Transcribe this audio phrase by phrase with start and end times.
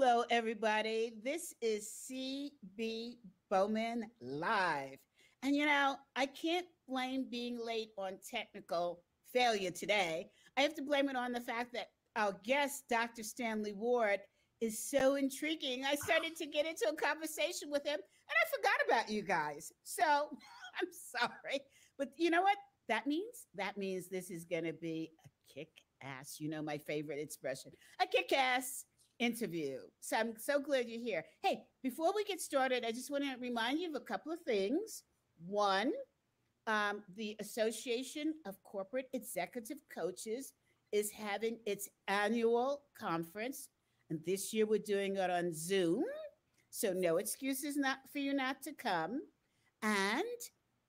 [0.00, 1.14] Hello, everybody.
[1.24, 3.16] This is CB
[3.50, 4.98] Bowman Live.
[5.42, 10.30] And you know, I can't blame being late on technical failure today.
[10.56, 13.24] I have to blame it on the fact that our guest, Dr.
[13.24, 14.20] Stanley Ward,
[14.60, 15.84] is so intriguing.
[15.84, 19.72] I started to get into a conversation with him and I forgot about you guys.
[19.82, 20.04] So
[20.80, 20.88] I'm
[21.18, 21.58] sorry.
[21.98, 22.58] But you know what
[22.88, 23.46] that means?
[23.56, 25.70] That means this is going to be a kick
[26.04, 26.36] ass.
[26.38, 28.84] You know, my favorite expression a kick ass
[29.18, 29.78] interview.
[30.00, 31.24] So I'm so glad you're here.
[31.42, 34.40] Hey, before we get started, I just want to remind you of a couple of
[34.40, 35.02] things.
[35.46, 35.92] One,
[36.66, 40.52] um, the Association of Corporate Executive Coaches
[40.92, 43.68] is having its annual conference.
[44.10, 46.04] And this year we're doing it on Zoom.
[46.70, 49.20] So no excuses not for you not to come.
[49.82, 50.22] And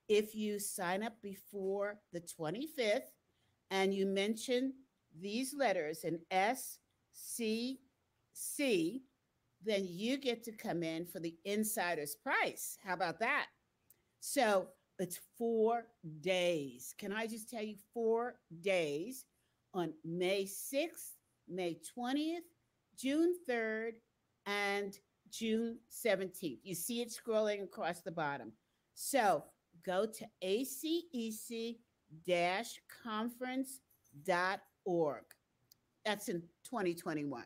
[0.08, 3.12] if you sign up before the 25th
[3.70, 4.74] and you mention
[5.18, 6.78] these letters in S,
[7.12, 7.80] C,
[8.40, 9.02] C,
[9.62, 12.78] then you get to come in for the insider's price.
[12.82, 13.48] How about that?
[14.20, 15.88] So it's four
[16.20, 16.94] days.
[16.98, 19.26] Can I just tell you four days
[19.74, 21.16] on May 6th,
[21.48, 22.38] May 20th,
[22.96, 23.92] June 3rd,
[24.46, 24.98] and
[25.30, 26.60] June 17th.
[26.62, 28.52] You see it scrolling across the bottom.
[28.94, 29.44] So
[29.84, 31.76] go to acec
[33.04, 35.24] conference.org.
[36.04, 37.44] That's in 2021.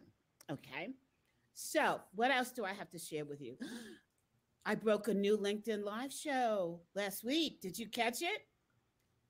[0.51, 0.91] Okay.
[1.55, 3.57] So, what else do I have to share with you?
[4.67, 7.61] I broke a new LinkedIn live show last week.
[7.61, 8.47] Did you catch it?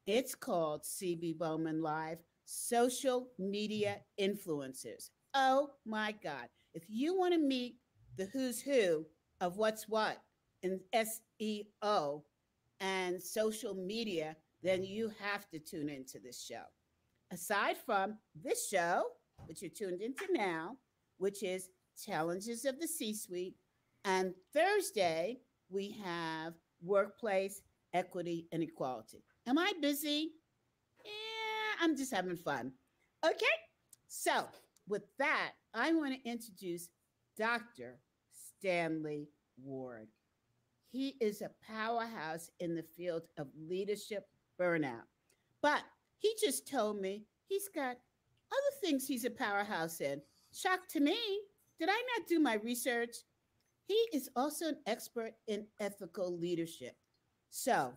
[0.07, 5.11] It's called CB Bowman Live Social Media Influencers.
[5.35, 6.49] Oh my God.
[6.73, 7.77] If you want to meet
[8.17, 9.07] the who's who
[9.41, 10.19] of what's what
[10.63, 12.23] in SEO
[12.81, 16.65] and social media, then you have to tune into this show.
[17.33, 19.05] Aside from this show,
[19.47, 20.77] which you're tuned into now,
[21.19, 21.69] which is
[22.05, 23.55] Challenges of the C Suite.
[24.05, 25.39] And Thursday,
[25.71, 27.63] we have Workplace
[27.93, 29.23] Equity and Equality.
[29.47, 30.33] Am I busy?
[31.05, 32.73] Yeah, I'm just having fun.
[33.25, 33.45] Okay.
[34.09, 34.47] So,
[34.89, 36.89] with that, I want to introduce
[37.37, 37.99] Dr.
[38.31, 39.29] Stanley
[39.63, 40.09] Ward.
[40.91, 44.27] He is a powerhouse in the field of leadership
[44.61, 45.07] burnout.
[45.63, 45.83] But
[46.19, 47.97] he just told me he's got
[48.53, 50.21] other things he's a powerhouse in.
[50.55, 51.17] Shock to me.
[51.79, 53.17] Did I not do my research?
[53.87, 56.95] He is also an expert in ethical leadership.
[57.51, 57.93] So,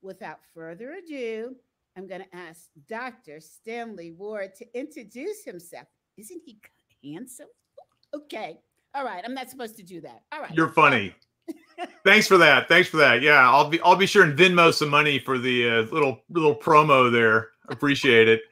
[0.00, 1.56] without further ado,
[1.96, 3.40] I'm going to ask Dr.
[3.40, 5.86] Stanley Ward to introduce himself.
[6.16, 6.58] Isn't he
[7.04, 7.48] handsome?
[8.14, 8.60] Okay.
[8.94, 9.22] All right.
[9.24, 10.22] I'm not supposed to do that.
[10.32, 10.54] All right.
[10.54, 11.14] You're funny.
[12.04, 12.68] Thanks for that.
[12.68, 13.22] Thanks for that.
[13.22, 16.54] Yeah, I'll be I'll be sure and Venmo some money for the uh, little little
[16.54, 17.48] promo there.
[17.68, 18.42] Appreciate it.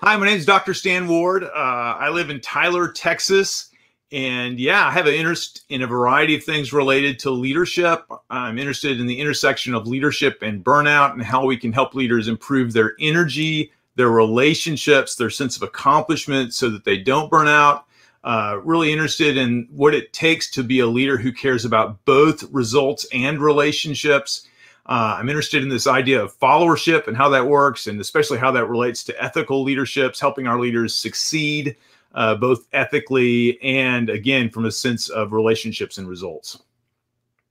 [0.00, 0.74] Hi, my name is Dr.
[0.74, 1.42] Stan Ward.
[1.42, 3.70] Uh, I live in Tyler, Texas.
[4.12, 8.04] And yeah, I have an interest in a variety of things related to leadership.
[8.30, 12.28] I'm interested in the intersection of leadership and burnout and how we can help leaders
[12.28, 17.84] improve their energy, their relationships, their sense of accomplishment so that they don't burn out.
[18.22, 22.44] Uh, really interested in what it takes to be a leader who cares about both
[22.52, 24.46] results and relationships.
[24.88, 28.50] Uh, I'm interested in this idea of followership and how that works, and especially how
[28.52, 31.76] that relates to ethical leaderships, helping our leaders succeed
[32.14, 36.62] uh, both ethically and again from a sense of relationships and results.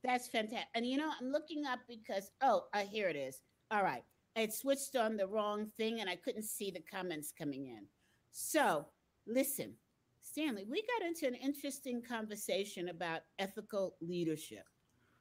[0.04, 0.68] That's fantastic.
[0.74, 3.42] And you know, I'm looking up because oh, uh, here it is.
[3.70, 4.04] All right,
[4.36, 7.86] I switched on the wrong thing and I couldn't see the comments coming in.
[8.32, 8.88] So
[9.28, 9.74] listen,
[10.22, 14.66] Stanley, we got into an interesting conversation about ethical leadership.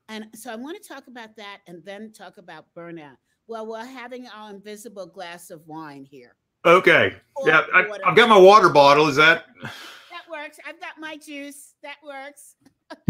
[0.09, 3.17] And so I want to talk about that and then talk about burnout.
[3.49, 6.37] Well, we're having our invisible glass of wine here.
[6.65, 7.15] Okay.
[7.37, 9.09] Or yeah, I, have got my water bottle.
[9.09, 9.47] Is that?
[9.62, 10.59] That works.
[10.67, 11.75] I've got my juice.
[11.83, 12.56] That works.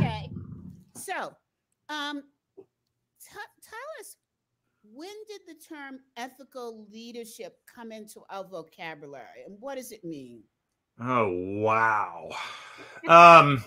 [0.00, 0.30] Okay.
[0.94, 1.32] So,
[1.88, 2.22] um,
[3.30, 4.16] tell us
[4.92, 10.42] when did the term ethical leadership come into our vocabulary, and what does it mean?
[11.00, 11.28] Oh
[11.60, 12.30] wow.
[13.08, 13.62] um,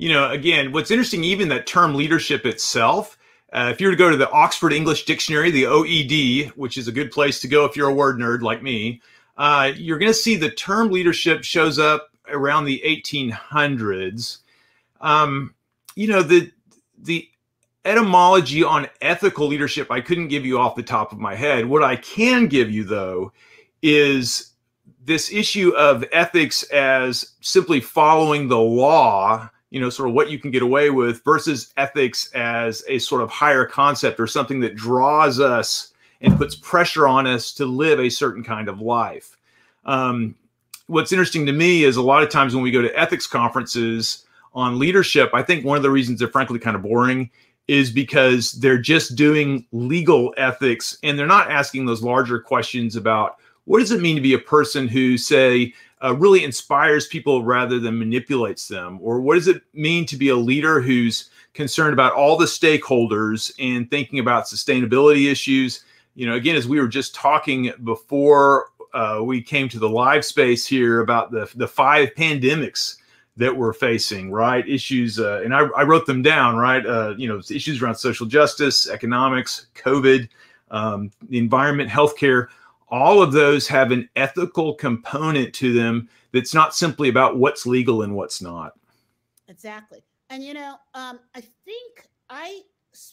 [0.00, 3.18] you know, again, what's interesting, even that term leadership itself
[3.52, 6.86] uh, if you were to go to the Oxford English Dictionary, the OED, which is
[6.86, 9.00] a good place to go if you're a word nerd like me,
[9.36, 14.38] uh, you're going to see the term leadership shows up around the 1800s.
[15.00, 15.54] Um,
[15.96, 16.52] you know, the
[16.98, 17.26] the
[17.86, 21.66] etymology on ethical leadership I couldn't give you off the top of my head.
[21.66, 23.32] What I can give you though
[23.82, 24.52] is
[25.02, 30.38] this issue of ethics as simply following the law you know, sort of what you
[30.38, 34.74] can get away with versus ethics as a sort of higher concept or something that
[34.74, 39.36] draws us and puts pressure on us to live a certain kind of life.
[39.84, 40.34] Um,
[40.86, 44.26] what's interesting to me is a lot of times when we go to ethics conferences
[44.52, 47.30] on leadership, I think one of the reasons they're frankly kind of boring
[47.68, 53.36] is because they're just doing legal ethics and they're not asking those larger questions about
[53.64, 55.72] what does it mean to be a person who, say,
[56.02, 58.98] uh, really inspires people rather than manipulates them?
[59.02, 63.52] Or what does it mean to be a leader who's concerned about all the stakeholders
[63.58, 65.84] and thinking about sustainability issues?
[66.14, 70.24] You know, again, as we were just talking before uh, we came to the live
[70.24, 72.96] space here about the, the five pandemics
[73.36, 74.68] that we're facing, right?
[74.68, 76.84] Issues, uh, and I, I, wrote them down, right?
[76.84, 80.28] Uh, you know, issues around social justice, economics, COVID,
[80.70, 82.48] um, the environment, healthcare.
[82.90, 88.02] All of those have an ethical component to them that's not simply about what's legal
[88.02, 88.72] and what's not.
[89.48, 90.02] Exactly.
[90.28, 92.60] And, you know, um, I think I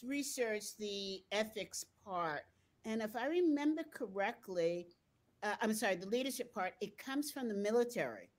[0.04, 2.42] researched the ethics part.
[2.84, 4.88] And if I remember correctly,
[5.42, 8.30] uh, I'm sorry, the leadership part, it comes from the military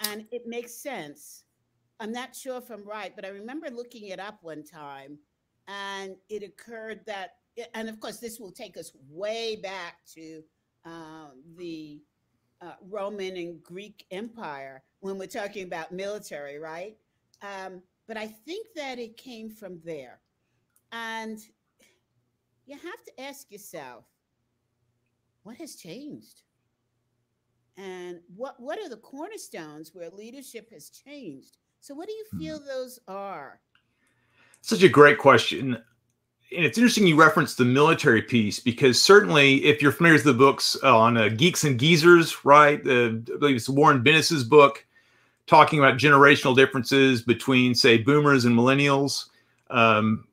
[0.00, 1.44] and it makes sense.
[2.00, 5.18] I'm not sure if I'm right, but I remember looking it up one time,
[5.66, 7.36] and it occurred that,
[7.74, 10.42] and of course, this will take us way back to
[10.84, 12.00] uh, the
[12.60, 16.96] uh, Roman and Greek Empire when we're talking about military, right?
[17.42, 20.20] Um, but I think that it came from there.
[20.92, 21.38] And
[22.66, 24.04] you have to ask yourself,
[25.42, 26.42] what has changed?
[27.76, 32.38] and what what are the cornerstones where leadership has changed so what do you hmm.
[32.38, 33.60] feel those are
[34.60, 35.82] such a great question
[36.54, 40.34] and it's interesting you reference the military piece because certainly if you're familiar with the
[40.34, 44.84] books on uh, geeks and geezers right uh, i believe it's warren bennis's book
[45.46, 49.26] talking about generational differences between say boomers and millennials
[49.70, 50.26] um,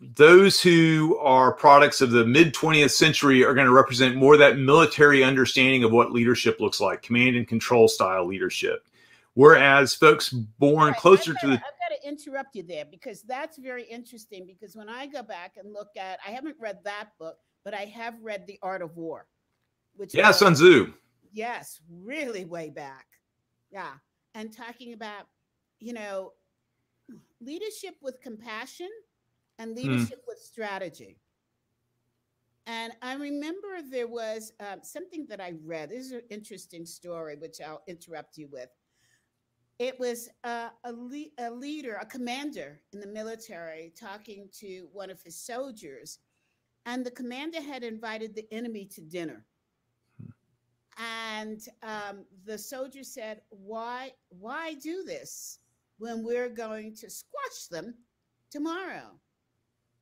[0.00, 4.58] those who are products of the mid 20th century are going to represent more that
[4.58, 8.86] military understanding of what leadership looks like, command and control style leadership.
[9.34, 11.54] Whereas folks born right, closer gotta, to the.
[11.54, 14.46] I've got to interrupt you there because that's very interesting.
[14.46, 17.82] Because when I go back and look at, I haven't read that book, but I
[17.82, 19.26] have read The Art of War,
[19.94, 20.92] which yeah, Sun Tzu.
[21.32, 23.06] Yes, really way back.
[23.70, 23.92] Yeah,
[24.34, 25.26] and talking about
[25.78, 26.32] you know
[27.40, 28.90] leadership with compassion
[29.58, 29.76] and hmm.
[29.76, 30.28] leadership mm.
[30.28, 31.18] with strategy.
[32.66, 35.90] And I remember there was um, something that I read.
[35.90, 38.68] This is an interesting story, which I'll interrupt you with.
[39.80, 45.10] It was uh, a, le- a leader, a commander in the military, talking to one
[45.10, 46.18] of his soldiers,
[46.84, 49.46] and the commander had invited the enemy to dinner.
[50.98, 54.12] And um, the soldier said, "Why?
[54.28, 55.60] Why do this
[55.98, 57.94] when we're going to squash them
[58.50, 59.18] tomorrow?"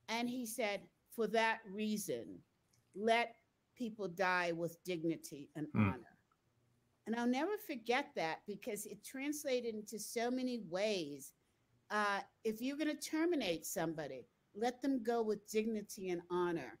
[0.09, 0.81] And he said,
[1.15, 2.39] for that reason,
[2.95, 3.35] let
[3.77, 5.87] people die with dignity and mm.
[5.87, 6.18] honor.
[7.09, 11.33] And I'll never forget that because it translated into so many ways.
[11.89, 16.77] Uh, if you're going to terminate somebody, let them go with dignity and honor.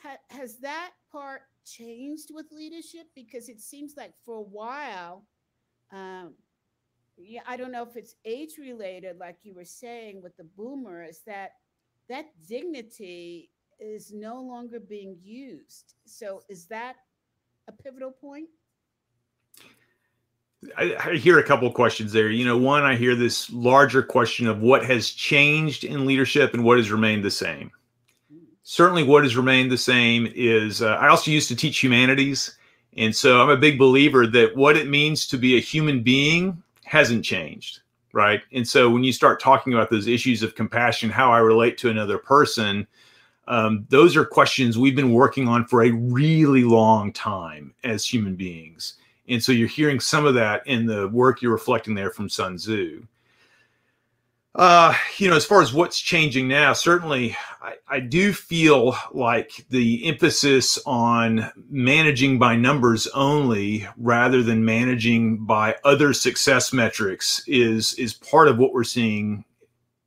[0.00, 3.08] Ha- has that part changed with leadership?
[3.16, 5.26] Because it seems like for a while,
[5.90, 6.34] um,
[7.16, 11.22] yeah, I don't know if it's age related, like you were saying with the boomers,
[11.26, 11.54] that
[12.08, 13.50] that dignity
[13.80, 15.94] is no longer being used.
[16.06, 16.94] So is that
[17.66, 18.50] a pivotal point?
[20.76, 22.30] I, I, hear a couple of questions there.
[22.30, 26.64] You know, one, I hear this larger question of what has changed in leadership and
[26.64, 27.70] what has remained the same.
[28.62, 32.56] Certainly, what has remained the same is uh, I also used to teach humanities.
[32.96, 36.62] And so I'm a big believer that what it means to be a human being
[36.84, 37.80] hasn't changed
[38.14, 38.42] right?
[38.52, 41.90] And so when you start talking about those issues of compassion, how I relate to
[41.90, 42.86] another person,
[43.48, 48.36] um, those are questions we've been working on for a really long time as human
[48.36, 48.94] beings.
[49.28, 52.56] And so you're hearing some of that in the work you're reflecting there from Sun
[52.56, 53.06] Tzu.
[54.54, 59.66] Uh, you know, as far as what's changing now, certainly I, I, do feel like
[59.70, 67.94] the emphasis on managing by numbers only rather than managing by other success metrics is
[67.94, 69.44] is part of what we're seeing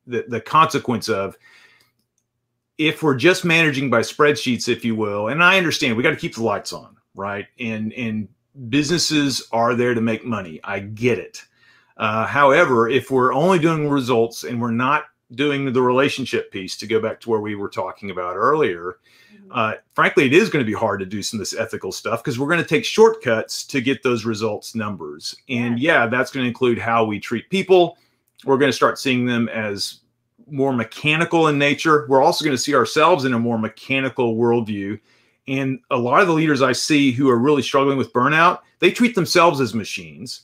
[0.06, 1.36] the, the consequence of
[2.78, 6.16] if we're just managing by spreadsheets, if you will, and I understand we got to
[6.16, 7.46] keep the lights on, right?
[7.60, 8.28] And and
[8.68, 10.60] businesses are there to make money.
[10.64, 11.42] I get it.
[11.96, 16.86] Uh, however, if we're only doing results and we're not doing the relationship piece, to
[16.86, 18.98] go back to where we were talking about earlier,
[19.34, 19.50] mm-hmm.
[19.52, 22.22] uh, frankly, it is going to be hard to do some of this ethical stuff
[22.22, 25.36] because we're going to take shortcuts to get those results numbers.
[25.48, 27.98] And yeah, that's going to include how we treat people.
[28.44, 30.00] We're going to start seeing them as
[30.50, 32.06] more mechanical in nature.
[32.08, 34.98] We're also going to see ourselves in a more mechanical worldview.
[35.48, 38.90] And a lot of the leaders I see who are really struggling with burnout, they
[38.90, 40.42] treat themselves as machines.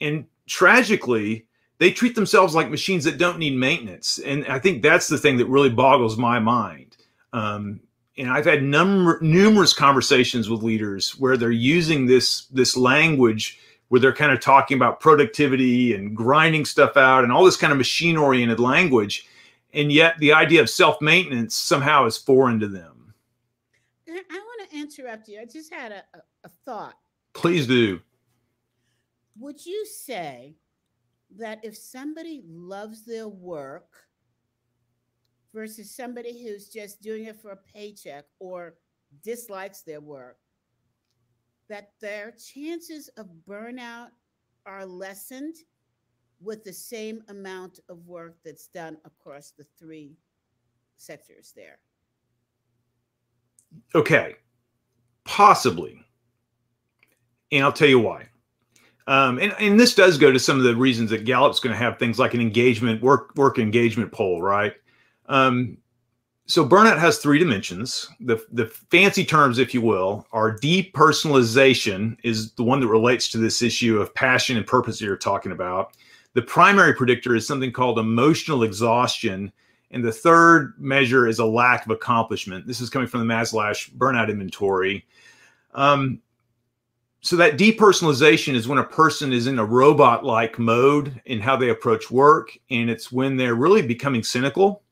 [0.00, 1.46] And tragically,
[1.78, 4.18] they treat themselves like machines that don't need maintenance.
[4.18, 6.96] And I think that's the thing that really boggles my mind.
[7.34, 7.80] Um,
[8.16, 13.58] and I've had number, numerous conversations with leaders where they're using this this language
[13.88, 17.72] where they're kind of talking about productivity and grinding stuff out and all this kind
[17.72, 19.28] of machine oriented language,
[19.74, 22.95] and yet the idea of self maintenance somehow is foreign to them.
[24.86, 25.40] I want to interrupt you.
[25.40, 26.96] I just had a, a, a thought.
[27.34, 28.00] Please do.
[29.38, 30.56] Would you say
[31.36, 33.88] that if somebody loves their work
[35.52, 38.74] versus somebody who's just doing it for a paycheck or
[39.24, 40.38] dislikes their work,
[41.68, 44.08] that their chances of burnout
[44.66, 45.56] are lessened
[46.40, 50.16] with the same amount of work that's done across the three
[50.96, 51.78] sectors there?
[53.94, 54.36] Okay,
[55.26, 56.02] possibly.
[57.52, 58.28] And I'll tell you why.
[59.06, 61.78] Um, and, and this does go to some of the reasons that Gallup's going to
[61.78, 64.72] have things like an engagement work work engagement poll, right?
[65.26, 65.78] Um,
[66.46, 68.08] so burnout has three dimensions.
[68.20, 73.38] The the fancy terms, if you will, are depersonalization is the one that relates to
[73.38, 75.96] this issue of passion and purpose that you're talking about.
[76.34, 79.52] The primary predictor is something called emotional exhaustion,
[79.90, 82.66] and the third measure is a lack of accomplishment.
[82.66, 85.06] This is coming from the Maslach burnout inventory.
[85.74, 86.20] Um,
[87.26, 91.56] so that depersonalization is when a person is in a robot like mode in how
[91.56, 94.84] they approach work and it's when they're really becoming cynical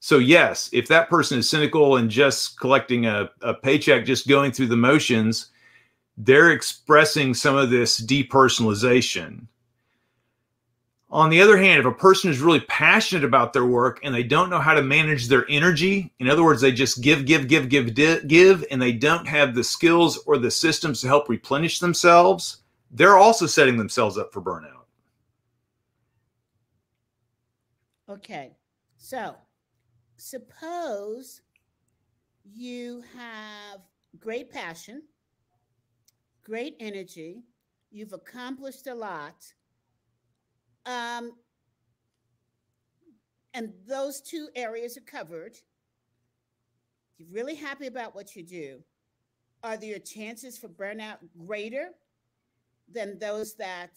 [0.00, 4.50] so yes if that person is cynical and just collecting a, a paycheck just going
[4.50, 5.50] through the motions
[6.18, 9.46] they're expressing some of this depersonalization
[11.12, 14.22] on the other hand, if a person is really passionate about their work and they
[14.22, 17.68] don't know how to manage their energy, in other words, they just give, give, give,
[17.68, 22.62] give, give, and they don't have the skills or the systems to help replenish themselves,
[22.90, 24.86] they're also setting themselves up for burnout.
[28.08, 28.56] Okay.
[28.96, 29.36] So
[30.16, 31.42] suppose
[32.42, 33.80] you have
[34.18, 35.02] great passion,
[36.42, 37.42] great energy,
[37.90, 39.52] you've accomplished a lot
[40.86, 41.32] um,
[43.54, 45.56] and those two areas are covered.
[47.18, 48.82] You're really happy about what you do.
[49.62, 51.90] Are your chances for burnout greater
[52.90, 53.90] than those that,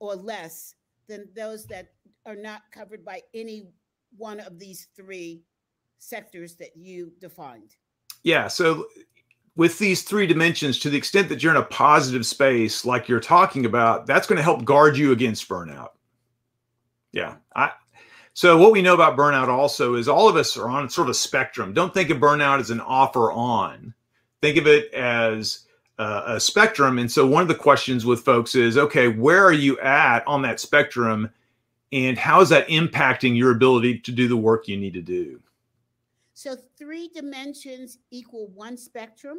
[0.00, 0.74] or less
[1.06, 1.92] than those that
[2.26, 3.68] are not covered by any
[4.16, 5.42] one of these three
[5.98, 7.76] sectors that you defined?
[8.22, 8.48] Yeah.
[8.48, 8.86] So
[9.56, 13.20] with these three dimensions, to the extent that you're in a positive space, like you're
[13.20, 15.90] talking about, that's going to help guard you against burnout.
[17.14, 17.36] Yeah.
[17.54, 17.70] I
[18.34, 21.12] so what we know about burnout also is all of us are on sort of
[21.12, 21.72] a spectrum.
[21.72, 23.94] Don't think of burnout as an off or on.
[24.42, 25.60] Think of it as
[26.00, 26.98] uh, a spectrum.
[26.98, 30.42] And so one of the questions with folks is, okay, where are you at on
[30.42, 31.30] that spectrum,
[31.92, 35.40] and how is that impacting your ability to do the work you need to do?
[36.34, 39.38] So three dimensions equal one spectrum.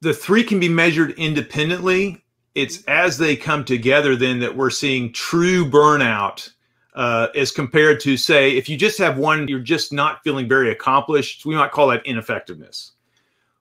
[0.00, 5.12] The three can be measured independently it's as they come together then that we're seeing
[5.12, 6.50] true burnout
[6.94, 10.70] uh, as compared to say if you just have one you're just not feeling very
[10.70, 12.92] accomplished we might call that ineffectiveness.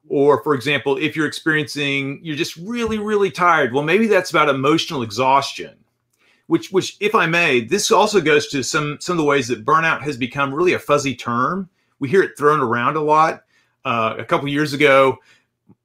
[0.10, 4.50] Or for example if you're experiencing you're just really really tired well maybe that's about
[4.50, 5.78] emotional exhaustion
[6.48, 9.64] which which if i may this also goes to some some of the ways that
[9.64, 11.70] burnout has become really a fuzzy term.
[12.00, 13.44] We hear it thrown around a lot.
[13.84, 15.18] Uh, a couple years ago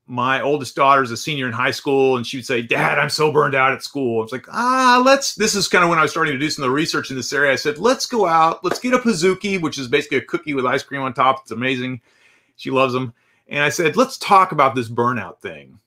[0.07, 3.11] my oldest daughter is a senior in high school and she would say dad i'm
[3.11, 4.21] so burned out at school.
[4.21, 6.49] I was like ah let's this is kind of when i was starting to do
[6.49, 7.53] some of the research in this area.
[7.53, 10.67] I said let's go out let's get a pizookie which is basically a cookie with
[10.67, 11.41] ice cream on top.
[11.43, 12.01] It's amazing.
[12.57, 13.13] She loves them
[13.49, 15.79] and i said let's talk about this burnout thing.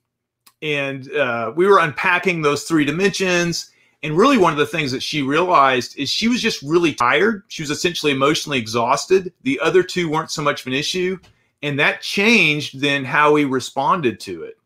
[0.62, 3.72] And uh, we were unpacking those three dimensions.
[4.04, 7.44] And really one of the things that she realized is she was just really tired.
[7.48, 9.34] She was essentially emotionally exhausted.
[9.44, 11.18] The other two weren't so much of an issue
[11.62, 14.58] and that changed then how we responded to it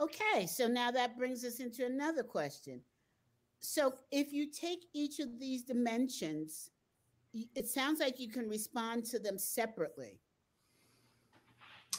[0.00, 2.80] okay so now that brings us into another question
[3.60, 6.70] so if you take each of these dimensions
[7.54, 10.18] it sounds like you can respond to them separately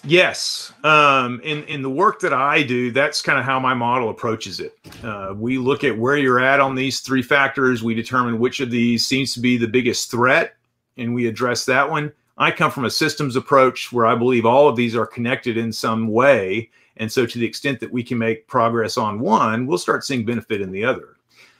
[0.03, 0.73] Yes.
[0.83, 4.59] Um, in, in the work that I do, that's kind of how my model approaches
[4.59, 4.77] it.
[5.03, 7.81] Uh, we look at where you're at on these three factors.
[7.81, 10.55] We determine which of these seems to be the biggest threat,
[10.97, 12.11] and we address that one.
[12.37, 15.71] I come from a systems approach where I believe all of these are connected in
[15.71, 16.69] some way.
[16.97, 20.25] And so, to the extent that we can make progress on one, we'll start seeing
[20.25, 21.15] benefit in the other.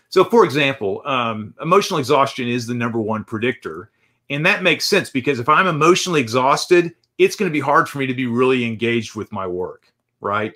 [0.09, 3.91] So, for example, um, emotional exhaustion is the number one predictor.
[4.29, 7.99] And that makes sense because if I'm emotionally exhausted, it's going to be hard for
[7.99, 10.53] me to be really engaged with my work, right?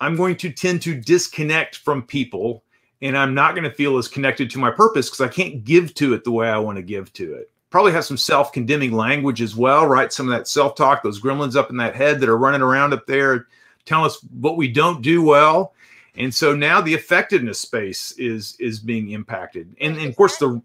[0.00, 2.62] I'm going to tend to disconnect from people
[3.02, 5.94] and I'm not going to feel as connected to my purpose because I can't give
[5.94, 7.49] to it the way I want to give to it.
[7.70, 10.12] Probably have some self condemning language as well, right?
[10.12, 12.92] Some of that self talk, those gremlins up in that head that are running around
[12.92, 13.46] up there
[13.84, 15.74] telling us what we don't do well.
[16.16, 19.74] And so now the effectiveness space is is being impacted.
[19.80, 20.62] And, and of course the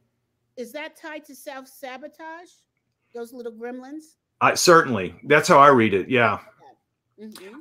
[0.58, 2.50] is that tied to self sabotage?
[3.14, 4.16] Those little gremlins?
[4.42, 5.16] I certainly.
[5.24, 6.10] That's how I read it.
[6.10, 6.40] Yeah.
[7.22, 7.56] Mm-hmm.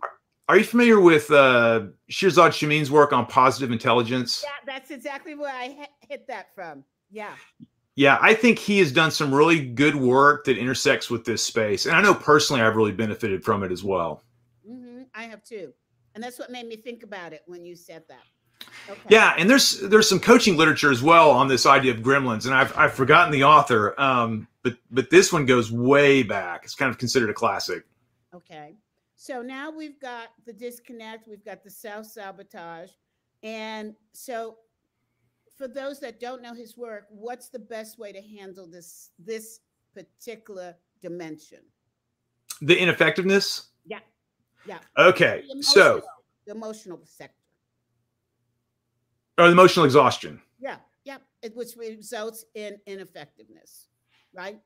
[0.49, 4.45] Are you familiar with uh, Shirzad Chamine's work on positive intelligence?
[4.45, 6.85] Yeah, that's exactly where I hit that from.
[7.11, 7.35] Yeah.
[7.97, 11.87] Yeah, I think he has done some really good work that intersects with this space.
[11.87, 14.23] And I know personally I've really benefited from it as well.
[14.69, 15.03] Mm-hmm.
[15.15, 15.73] I have too.
[16.15, 18.23] And that's what made me think about it when you said that.
[18.89, 19.01] Okay.
[19.09, 22.55] Yeah, and there's there's some coaching literature as well on this idea of gremlins, and
[22.55, 26.65] I've I've forgotten the author, um, but but this one goes way back.
[26.65, 27.85] It's kind of considered a classic.
[28.35, 28.75] Okay,
[29.17, 32.91] so now we've got the disconnect, we've got the self sabotage,
[33.43, 34.59] and so
[35.57, 39.61] for those that don't know his work, what's the best way to handle this this
[39.95, 41.61] particular dimension?
[42.61, 43.69] The ineffectiveness.
[43.87, 44.01] Yeah,
[44.67, 44.79] yeah.
[44.99, 46.03] Okay, so
[46.47, 47.35] the emotional sector
[49.39, 50.41] or the emotional exhaustion.
[50.59, 53.89] Yeah, yeah, it, which results in ineffectiveness,
[54.33, 54.59] right?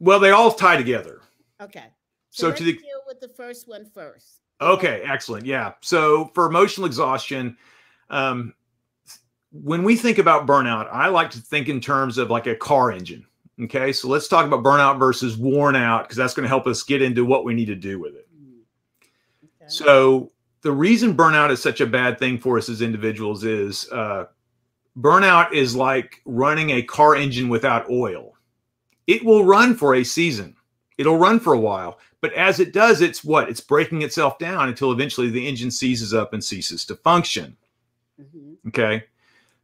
[0.00, 1.20] Well, they all tie together.
[1.60, 1.84] Okay.
[2.30, 4.40] So, so to the, deal with the first one first.
[4.60, 5.46] Okay, excellent.
[5.46, 5.74] Yeah.
[5.80, 7.56] So for emotional exhaustion,
[8.10, 8.54] um,
[9.52, 12.90] when we think about burnout, I like to think in terms of like a car
[12.90, 13.26] engine.
[13.60, 16.82] Okay, so let's talk about burnout versus worn out because that's going to help us
[16.82, 18.26] get into what we need to do with it.
[18.34, 18.60] Mm,
[19.44, 19.68] okay.
[19.68, 20.32] So
[20.62, 24.24] the reason burnout is such a bad thing for us as individuals is uh,
[24.98, 28.32] burnout is like running a car engine without oil.
[29.06, 30.56] It will run for a season,
[30.96, 33.50] it'll run for a while, but as it does, it's what?
[33.50, 37.56] It's breaking itself down until eventually the engine seizes up and ceases to function.
[38.20, 38.68] Mm-hmm.
[38.68, 39.04] Okay.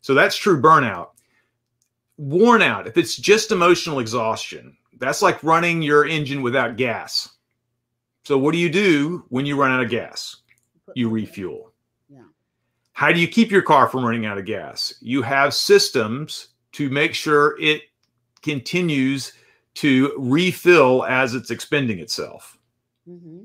[0.01, 1.09] So that's true burnout.
[2.17, 7.29] Worn out, if it's just emotional exhaustion, that's like running your engine without gas.
[8.25, 10.37] So, what do you do when you run out of gas?
[10.95, 11.73] you refuel.
[12.09, 12.23] Yeah.
[12.93, 14.95] How do you keep your car from running out of gas?
[15.01, 17.83] You have systems to make sure it
[18.43, 19.33] continues
[19.75, 22.59] to refill as it's expending itself.
[23.09, 23.45] Mm-hmm.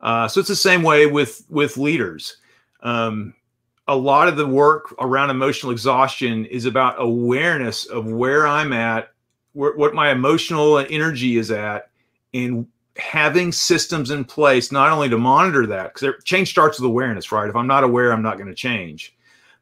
[0.00, 2.36] Uh, so it's the same way with with leaders.
[2.82, 3.34] Um,
[3.88, 9.10] a lot of the work around emotional exhaustion is about awareness of where I'm at,
[9.52, 11.90] where, what my emotional energy is at,
[12.34, 12.66] and
[12.98, 17.48] having systems in place not only to monitor that because change starts with awareness right?
[17.48, 19.14] If i'm not aware i'm not going to change.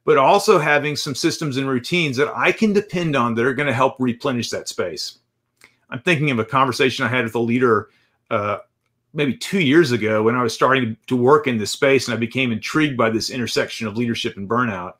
[0.05, 3.67] But also having some systems and routines that i can depend on that are going
[3.67, 5.19] to help replenish that space.
[5.91, 7.91] I'm thinking of a conversation i had with a leader
[8.31, 8.59] uh,
[9.15, 12.19] maybe two years ago when i was starting to work in this space and i
[12.19, 14.95] became intrigued by this intersection of leadership and burnout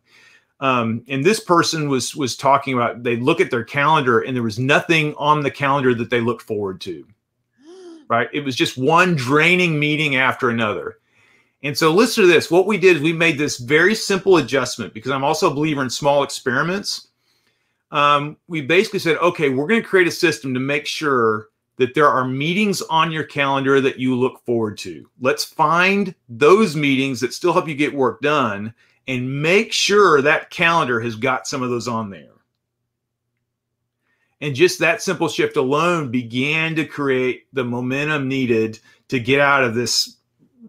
[0.61, 4.43] um, and this person was was talking about they look at their calendar and there
[4.43, 7.05] was nothing on the calendar that they looked forward to
[8.09, 8.29] right?
[8.33, 10.99] It was just one draining meeting after another.
[11.63, 12.51] And so listen to this.
[12.51, 15.83] What we did is we made this very simple adjustment because I'm also a believer
[15.83, 17.09] in small experiments.
[17.91, 21.95] Um, we basically said, okay, we're going to create a system to make sure that
[21.95, 25.09] there are meetings on your calendar that you look forward to.
[25.21, 28.75] Let's find those meetings that still help you get work done
[29.09, 32.29] and make sure that calendar has got some of those on there.
[34.41, 39.65] And just that simple shift alone began to create the momentum needed to get out
[39.65, 40.17] of this,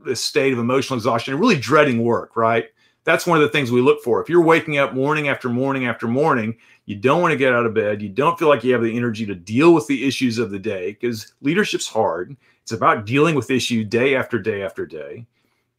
[0.06, 2.66] this state of emotional exhaustion and really dreading work, right?
[3.04, 4.22] That's one of the things we look for.
[4.22, 7.66] If you're waking up morning after morning after morning, you don't want to get out
[7.66, 10.38] of bed, you don't feel like you have the energy to deal with the issues
[10.38, 12.36] of the day because leadership's hard.
[12.62, 15.26] It's about dealing with issue day after day after day.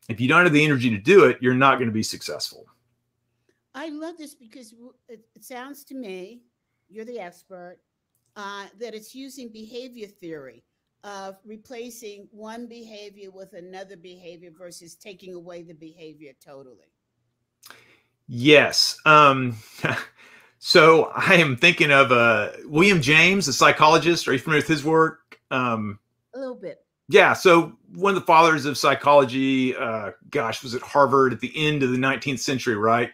[0.08, 2.66] If you don't have the energy to do it, you're not going to be successful.
[3.74, 4.74] I love this because
[5.08, 6.42] it sounds to me
[6.88, 7.78] you're the expert,
[8.36, 10.62] uh, that it's using behavior theory
[11.04, 16.92] of replacing one behavior with another behavior versus taking away the behavior totally.
[18.28, 18.98] Yes.
[19.04, 19.56] Um,
[20.66, 24.26] so I am thinking of uh, William James, a psychologist.
[24.26, 25.38] Are you familiar with his work?
[25.52, 26.00] Um,
[26.34, 26.84] a little bit.
[27.08, 27.34] Yeah.
[27.34, 31.84] So one of the fathers of psychology, uh, gosh, was at Harvard at the end
[31.84, 33.12] of the 19th century, right?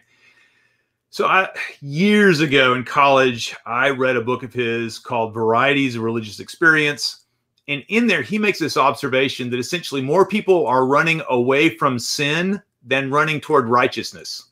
[1.11, 1.47] So I
[1.79, 7.25] years ago in college, I read a book of his called Varieties of Religious Experience.
[7.67, 11.99] And in there, he makes this observation that essentially more people are running away from
[11.99, 14.47] sin than running toward righteousness.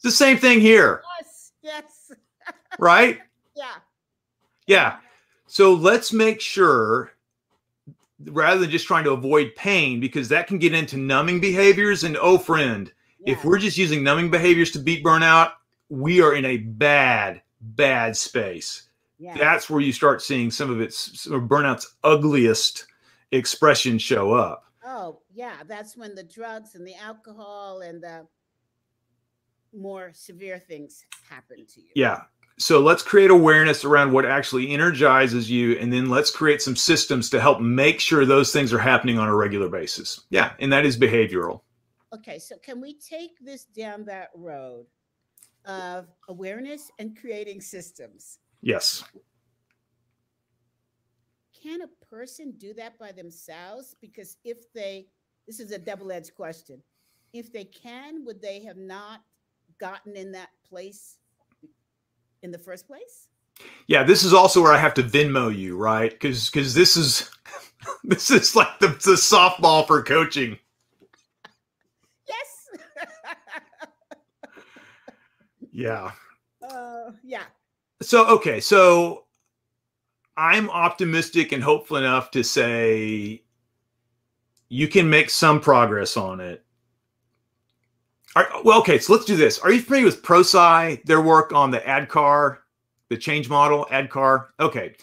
[0.00, 1.02] It's the same thing here.
[1.20, 2.12] Yes, yes.
[2.78, 3.18] right?
[3.54, 3.74] Yeah.
[4.66, 4.96] Yeah.
[5.46, 7.12] So let's make sure
[8.24, 12.16] rather than just trying to avoid pain because that can get into numbing behaviors and
[12.16, 13.32] oh friend yeah.
[13.32, 15.52] if we're just using numbing behaviors to beat burnout
[15.88, 19.34] we are in a bad bad space yeah.
[19.38, 22.86] that's where you start seeing some of its some of burnout's ugliest
[23.32, 28.26] expressions show up oh yeah that's when the drugs and the alcohol and the
[29.74, 31.90] more severe things happen to you.
[31.94, 32.22] Yeah.
[32.58, 37.30] So let's create awareness around what actually energizes you and then let's create some systems
[37.30, 40.20] to help make sure those things are happening on a regular basis.
[40.28, 41.62] Yeah and that is behavioral.
[42.14, 44.86] Okay so can we take this down that road
[45.64, 48.40] of awareness and creating systems?
[48.60, 49.04] Yes.
[51.62, 53.96] Can a person do that by themselves?
[54.02, 55.06] Because if they
[55.46, 56.82] this is a double-edged question.
[57.32, 59.20] If they can would they have not
[59.80, 61.16] gotten in that place
[62.42, 63.28] in the first place?
[63.86, 66.10] Yeah, this is also where I have to Venmo you, right?
[66.10, 67.30] Because because this is
[68.04, 70.58] this is like the, the softball for coaching.
[72.28, 72.68] Yes.
[75.72, 76.12] yeah.
[76.62, 77.44] Uh, yeah.
[78.02, 79.24] So okay, so
[80.36, 83.42] I'm optimistic and hopeful enough to say
[84.68, 86.64] you can make some progress on it.
[88.36, 89.58] Are, well, okay, so let's do this.
[89.58, 92.58] Are you familiar with ProSci, their work on the ADKAR,
[93.08, 94.48] the change model, ADKAR?
[94.60, 94.94] Okay.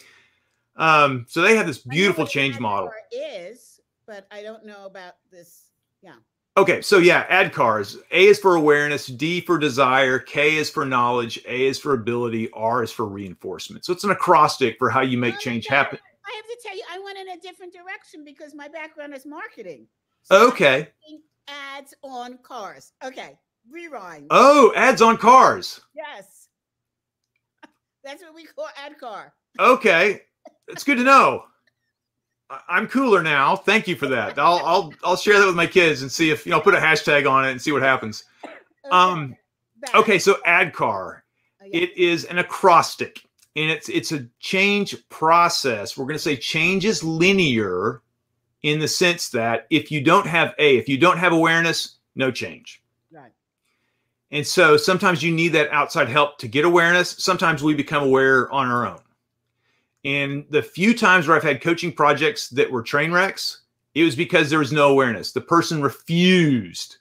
[0.78, 2.90] Um, so they have this beautiful change model.
[3.12, 5.72] Is, but I don't know about this.
[6.02, 6.13] Yeah.
[6.56, 7.98] Okay, so yeah, ADKARs.
[8.12, 12.50] A is for awareness, D for desire, K is for knowledge, A is for ability,
[12.54, 13.84] R is for reinforcement.
[13.84, 16.00] So it's an acrostic for how you make change happen.
[16.26, 19.26] I have to tell you, I went in a different direction because my background is
[19.26, 19.88] marketing.
[20.24, 20.90] So okay
[21.48, 22.94] ads on cars.
[23.04, 23.38] Okay,
[23.72, 24.28] rewind.
[24.30, 25.82] Oh, ads on cars.
[25.96, 26.50] Yes.
[28.04, 29.34] That's what we call ad car.
[29.60, 30.22] Okay.
[30.68, 31.44] It's good to know.
[32.70, 33.56] I'm cooler now.
[33.56, 34.40] Thank you for that.
[34.40, 36.80] I'll I'll I'll share that with my kids and see if you know put a
[36.80, 38.24] hashtag on it and see what happens.
[38.86, 38.96] Okay.
[38.96, 39.36] Um
[39.96, 41.22] okay, so ADKAR.
[41.62, 41.82] Oh, yeah.
[41.82, 43.22] It is an acrostic
[43.58, 45.98] and it's it's a change process.
[45.98, 48.02] We're going to say change is linear
[48.63, 52.32] in the sense that if you don't have a, if you don't have awareness, no
[52.32, 52.82] change.
[53.12, 53.32] Right.
[54.32, 57.12] And so sometimes you need that outside help to get awareness.
[57.20, 59.00] Sometimes we become aware on our own.
[60.04, 63.62] And the few times where I've had coaching projects that were train wrecks,
[63.93, 65.32] it was because there was no awareness.
[65.32, 66.98] The person refused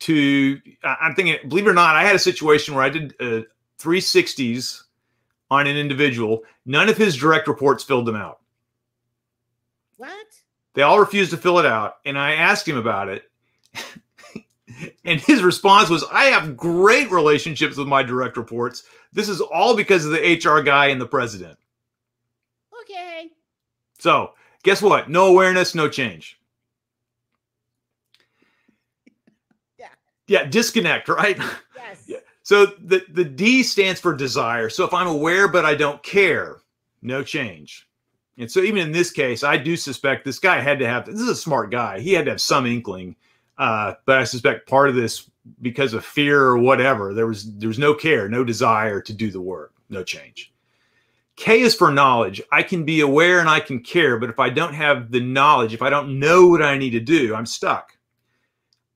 [0.00, 0.60] to.
[0.82, 3.42] I'm thinking, believe it or not, I had a situation where I did uh,
[3.78, 4.84] 360s
[5.50, 6.42] on an individual.
[6.64, 8.40] None of his direct reports filled them out.
[9.96, 10.29] What?
[10.80, 11.96] They all refused to fill it out.
[12.06, 13.30] And I asked him about it.
[15.04, 18.84] and his response was, I have great relationships with my direct reports.
[19.12, 21.58] This is all because of the HR guy and the president.
[22.80, 23.28] Okay.
[23.98, 25.10] So, guess what?
[25.10, 26.40] No awareness, no change.
[29.78, 29.88] yeah.
[30.28, 31.38] Yeah, disconnect, right?
[31.76, 32.04] Yes.
[32.06, 32.18] yeah.
[32.42, 34.70] So the, the D stands for desire.
[34.70, 36.62] So if I'm aware but I don't care,
[37.02, 37.86] no change.
[38.40, 41.20] And so even in this case, I do suspect this guy had to have this
[41.20, 42.00] is a smart guy.
[42.00, 43.14] He had to have some inkling.
[43.58, 47.78] Uh, but I suspect part of this because of fear or whatever, there was there's
[47.78, 50.54] no care, no desire to do the work, no change.
[51.36, 52.40] K is for knowledge.
[52.50, 55.74] I can be aware and I can care, but if I don't have the knowledge,
[55.74, 57.96] if I don't know what I need to do, I'm stuck.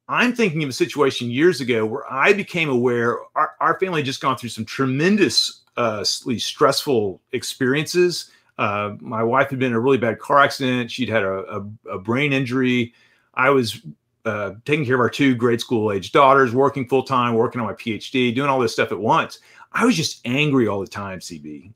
[0.09, 4.07] I'm thinking of a situation years ago where I became aware our, our family had
[4.07, 9.99] just gone through some tremendously stressful experiences uh, my wife had been in a really
[9.99, 10.91] bad car accident.
[10.91, 12.95] She'd had a, a, a brain injury.
[13.35, 13.81] I was
[14.25, 17.67] uh, taking care of our two grade school age daughters, working full time, working on
[17.67, 19.41] my PhD, doing all this stuff at once.
[19.73, 21.73] I was just angry all the time, CB.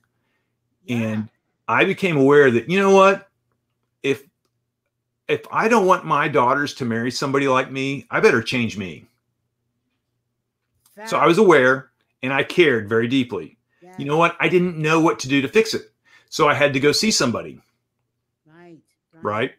[0.85, 0.97] Yeah.
[0.97, 1.29] And
[1.67, 3.29] I became aware that, you know what?
[4.03, 4.23] If
[5.27, 9.05] if I don't want my daughters to marry somebody like me, I better change me.
[11.07, 11.91] So I was aware
[12.23, 13.57] and I cared very deeply.
[13.81, 13.95] Yeah.
[13.99, 14.37] You know what?
[14.41, 15.93] I didn't know what to do to fix it.
[16.29, 17.61] So I had to go see somebody.
[18.47, 18.79] Right,
[19.13, 19.25] right.
[19.25, 19.53] Right.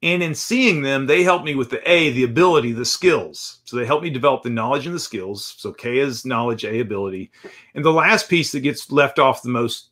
[0.00, 3.58] And in seeing them, they helped me with the A, the ability, the skills.
[3.64, 5.56] So they helped me develop the knowledge and the skills.
[5.58, 7.32] So K is knowledge, A, ability.
[7.74, 9.88] And the last piece that gets left off the most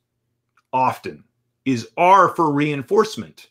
[0.72, 1.24] often
[1.64, 3.48] is R for reinforcement.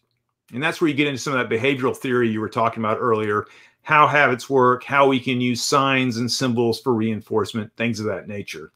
[0.53, 2.99] And that's where you get into some of that behavioral theory you were talking about
[3.01, 3.47] earlier,
[3.81, 8.29] how habits work, how we can use signs and symbols for reinforcement, things of that
[8.29, 8.71] nature.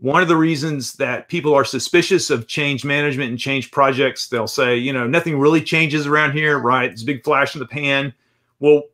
[0.00, 4.46] One of the reasons that people are suspicious of change management and change projects, they'll
[4.46, 6.90] say, you know, nothing really changes around here, right?
[6.90, 8.14] It's a big flash in the pan.
[8.60, 8.84] Well,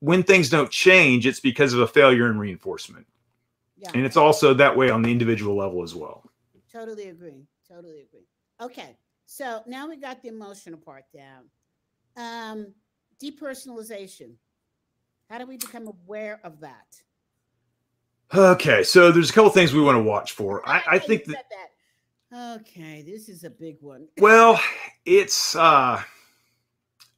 [0.00, 3.06] when things don't change, it's because of a failure in reinforcement.
[3.76, 3.90] Yeah.
[3.94, 6.28] And it's also that way on the individual level as well.
[6.72, 7.46] Totally agree.
[7.68, 8.26] Totally agree.
[8.60, 8.96] Okay.
[9.26, 11.44] So now we got the emotional part down.
[12.16, 12.74] Um,
[13.22, 14.32] depersonalization.
[15.30, 17.02] How do we become aware of that?
[18.34, 20.66] Okay, so there's a couple things we want to watch for.
[20.68, 22.60] I, I think that, that.
[22.60, 24.08] Okay, this is a big one.
[24.18, 24.60] well,
[25.06, 26.02] it's uh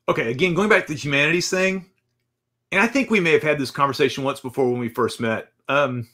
[0.09, 0.31] okay.
[0.31, 1.87] Again, going back to the humanities thing,
[2.71, 5.49] and I think we may have had this conversation once before when we first met.
[5.69, 6.07] Um,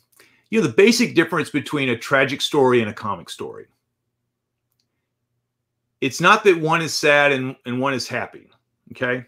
[0.51, 3.67] you know, the basic difference between a tragic story and a comic story.
[6.03, 8.51] It's not that one is sad and, and one is happy.
[8.91, 9.25] Okay.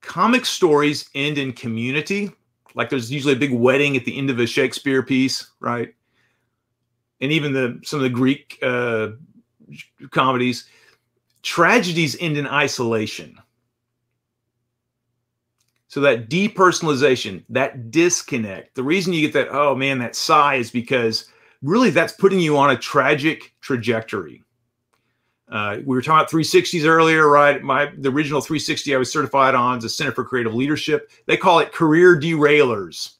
[0.00, 2.32] Comic stories end in community.
[2.74, 5.94] Like there's usually a big wedding at the end of a Shakespeare piece, right?
[7.20, 9.08] And even the some of the Greek uh,
[10.10, 10.66] comedies,
[11.42, 13.38] tragedies end in isolation.
[15.88, 20.70] So that depersonalization, that disconnect, the reason you get that, oh man, that sigh is
[20.70, 21.26] because
[21.62, 24.44] really that's putting you on a tragic trajectory.
[25.50, 27.60] Uh, we were talking about 360s earlier, right?
[27.62, 31.10] My the original 360 I was certified on is the Center for Creative Leadership.
[31.26, 33.14] They call it career derailers.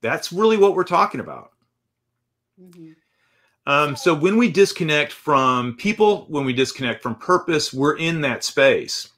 [0.00, 1.50] That's really what we're talking about.
[2.62, 2.92] Mm-hmm.
[3.66, 8.44] Um, so when we disconnect from people, when we disconnect from purpose, we're in that
[8.44, 9.08] space.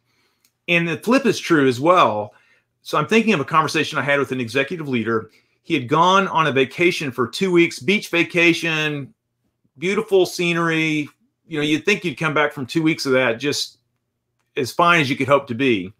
[0.66, 2.33] And the flip is true as well.
[2.83, 5.31] So I'm thinking of a conversation I had with an executive leader.
[5.62, 9.12] He had gone on a vacation for two weeks, beach vacation,
[9.79, 11.09] beautiful scenery.
[11.47, 13.79] You know, you'd think you'd come back from two weeks of that just
[14.57, 15.93] as fine as you could hope to be.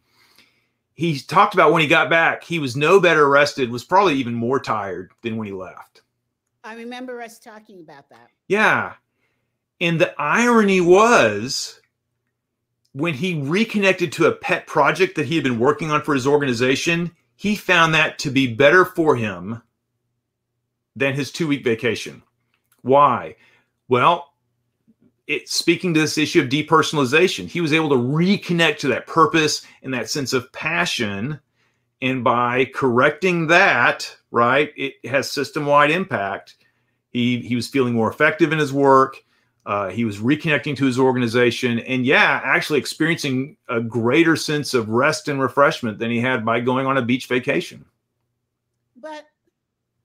[0.95, 4.35] He talked about when he got back, he was no better rested, was probably even
[4.35, 6.03] more tired than when he left.
[6.63, 8.29] I remember us talking about that.
[8.49, 8.95] Yeah.
[9.81, 11.81] And the irony was
[12.93, 16.27] when he reconnected to a pet project that he had been working on for his
[16.27, 19.63] organization, he found that to be better for him
[20.97, 22.23] than his two week vacation.
[22.83, 23.37] Why?
[23.91, 24.35] Well,
[25.27, 27.49] it's speaking to this issue of depersonalization.
[27.49, 31.41] He was able to reconnect to that purpose and that sense of passion.
[32.01, 36.55] And by correcting that, right, it has system wide impact.
[37.11, 39.17] He, he was feeling more effective in his work.
[39.67, 44.89] Uh, he was reconnecting to his organization and, yeah, actually experiencing a greater sense of
[44.89, 47.85] rest and refreshment than he had by going on a beach vacation.
[48.95, 49.27] But,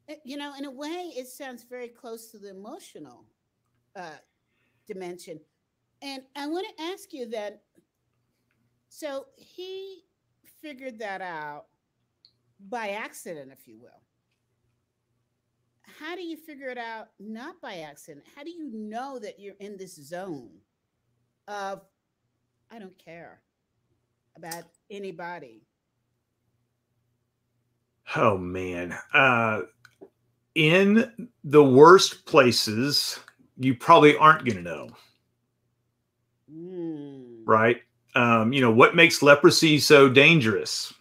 [0.10, 3.26] eh, you know, in a way, it sounds very close to the emotional
[3.96, 4.18] uh,
[4.88, 5.40] dimension.
[6.02, 7.62] And I want to ask you that.
[8.90, 10.04] So he
[10.62, 11.66] figured that out
[12.70, 14.02] by accident, if you will.
[16.00, 18.26] How do you figure it out not by accident?
[18.36, 20.52] How do you know that you're in this zone
[21.48, 21.82] of,
[22.72, 23.42] I don't care
[24.36, 25.68] about anybody?
[28.16, 28.98] Oh, man.
[29.14, 29.62] Uh,
[30.56, 33.20] in the worst places,
[33.58, 34.90] you probably aren't going to know.
[36.52, 37.42] Mm.
[37.46, 37.82] Right?
[38.16, 40.94] Um, you know, what makes leprosy so dangerous?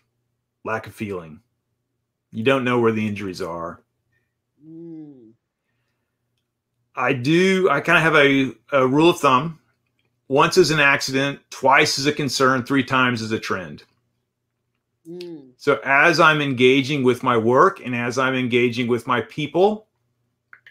[0.65, 1.41] Lack of feeling.
[2.33, 3.81] You don't know where the injuries are.
[4.67, 5.33] Mm.
[6.97, 9.61] I do, I kind of have a, a rule of thumb
[10.29, 13.85] once is an accident, twice is a concern, three times is a trend.
[15.09, 15.51] Mm.
[15.57, 19.87] So as I'm engaging with my work and as I'm engaging with my people,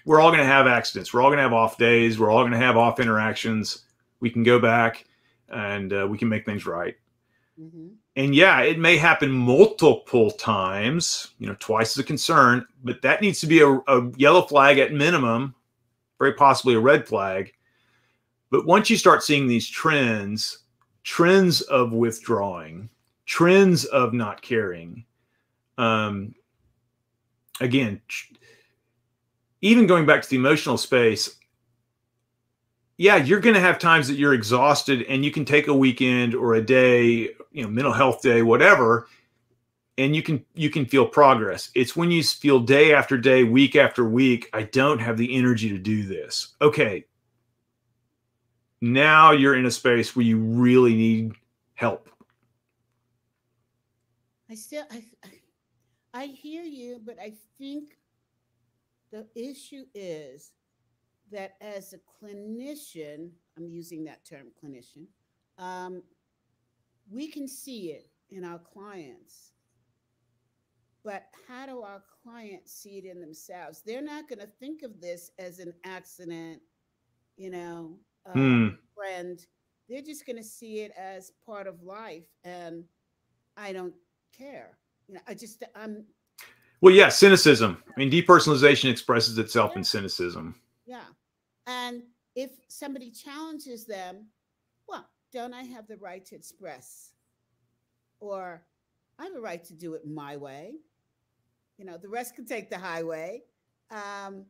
[0.06, 1.14] we're all going to have accidents.
[1.14, 2.20] We're all going to have off days.
[2.20, 3.86] We're all going to have off interactions.
[4.20, 5.06] We can go back
[5.50, 6.96] and uh, we can make things right.
[7.60, 7.88] Mm-hmm.
[8.16, 13.22] And yeah, it may happen multiple times, you know, twice is a concern, but that
[13.22, 15.56] needs to be a, a yellow flag at minimum,
[16.20, 17.54] very possibly a red flag.
[18.52, 20.60] But once you start seeing these trends,
[21.04, 22.90] trends of withdrawing,
[23.26, 25.06] trends of not caring,
[25.80, 26.36] um,
[27.62, 28.34] again, tr-
[29.64, 31.38] even going back to the emotional space,
[32.98, 36.36] yeah, you're going to have times that you're exhausted and you can take a weekend
[36.36, 39.08] or a day, you know, mental health day, whatever,
[39.98, 41.72] and you can you can feel progress.
[41.76, 45.70] It's when you feel day after day, week after week, I don't have the energy
[45.70, 46.56] to do this.
[46.62, 47.06] Okay.
[48.82, 51.36] Now you're in a space where you really need
[51.76, 52.10] help.
[54.50, 55.04] I still I
[56.14, 57.98] I hear you, but I think
[59.14, 60.52] the issue is
[61.32, 65.06] that as a clinician, I'm using that term clinician,
[65.60, 66.02] um,
[67.12, 69.52] we can see it in our clients.
[71.04, 73.84] But how do our clients see it in themselves?
[73.86, 76.62] They're not going to think of this as an accident,
[77.38, 78.76] you know, um, hmm.
[78.96, 79.46] friend.
[79.88, 82.26] They're just going to see it as part of life.
[82.44, 82.86] And
[83.58, 83.94] I don't
[84.36, 84.80] care.
[85.08, 86.06] You know, I just, I'm,
[86.84, 87.82] well, yeah, cynicism.
[87.88, 89.78] I mean, depersonalization expresses itself yeah.
[89.78, 90.54] in cynicism.
[90.86, 91.06] Yeah.
[91.66, 92.04] And
[92.36, 94.26] if somebody challenges them,
[94.86, 97.14] well, don't I have the right to express?
[98.20, 98.66] Or
[99.18, 100.74] I have a right to do it my way.
[101.78, 103.44] You know, the rest can take the highway.
[103.90, 104.46] Um,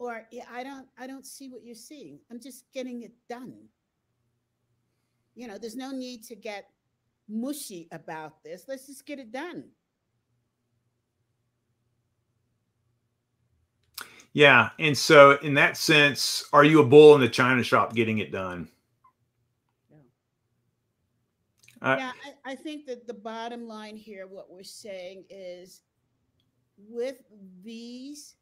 [0.00, 2.18] or yeah, I don't I don't see what you're seeing.
[2.32, 3.54] I'm just getting it done.
[5.36, 6.64] You know, there's no need to get
[7.28, 8.64] mushy about this.
[8.66, 9.66] Let's just get it done.
[14.32, 14.70] Yeah.
[14.78, 18.30] And so, in that sense, are you a bull in the china shop getting it
[18.30, 18.68] done?
[21.80, 22.12] Uh, yeah,
[22.44, 25.82] I, I think that the bottom line here, what we're saying is
[26.88, 27.22] with
[27.62, 28.34] these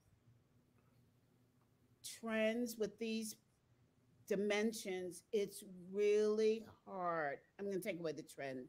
[2.20, 3.36] trends, with these
[4.26, 7.38] dimensions, it's really hard.
[7.58, 8.66] I'm going to take away the trend.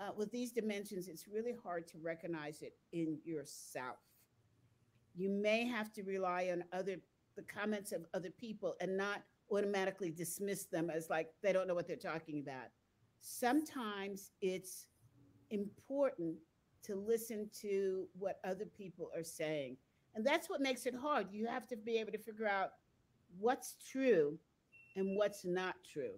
[0.00, 3.96] Uh, with these dimensions, it's really hard to recognize it in yourself.
[5.14, 6.96] You may have to rely on other
[7.36, 11.74] the comments of other people and not automatically dismiss them as like they don't know
[11.74, 12.68] what they're talking about.
[13.20, 14.86] Sometimes it's
[15.50, 16.36] important
[16.84, 19.76] to listen to what other people are saying.
[20.14, 21.26] And that's what makes it hard.
[21.32, 22.70] You have to be able to figure out
[23.38, 24.38] what's true
[24.96, 26.12] and what's not true.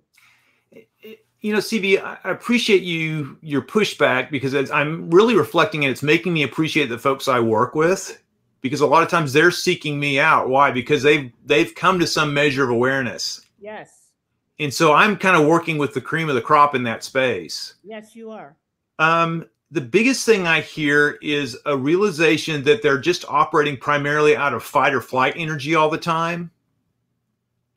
[1.40, 6.34] You know, CB, I appreciate you your pushback because I'm really reflecting and it's making
[6.34, 8.20] me appreciate the folks I work with
[8.60, 10.48] because a lot of times they're seeking me out.
[10.48, 10.70] Why?
[10.70, 13.40] Because they've they've come to some measure of awareness.
[13.58, 14.10] Yes.
[14.58, 17.74] And so I'm kind of working with the cream of the crop in that space.
[17.84, 18.56] Yes, you are.
[18.98, 24.54] Um, the biggest thing I hear is a realization that they're just operating primarily out
[24.54, 26.50] of fight or flight energy all the time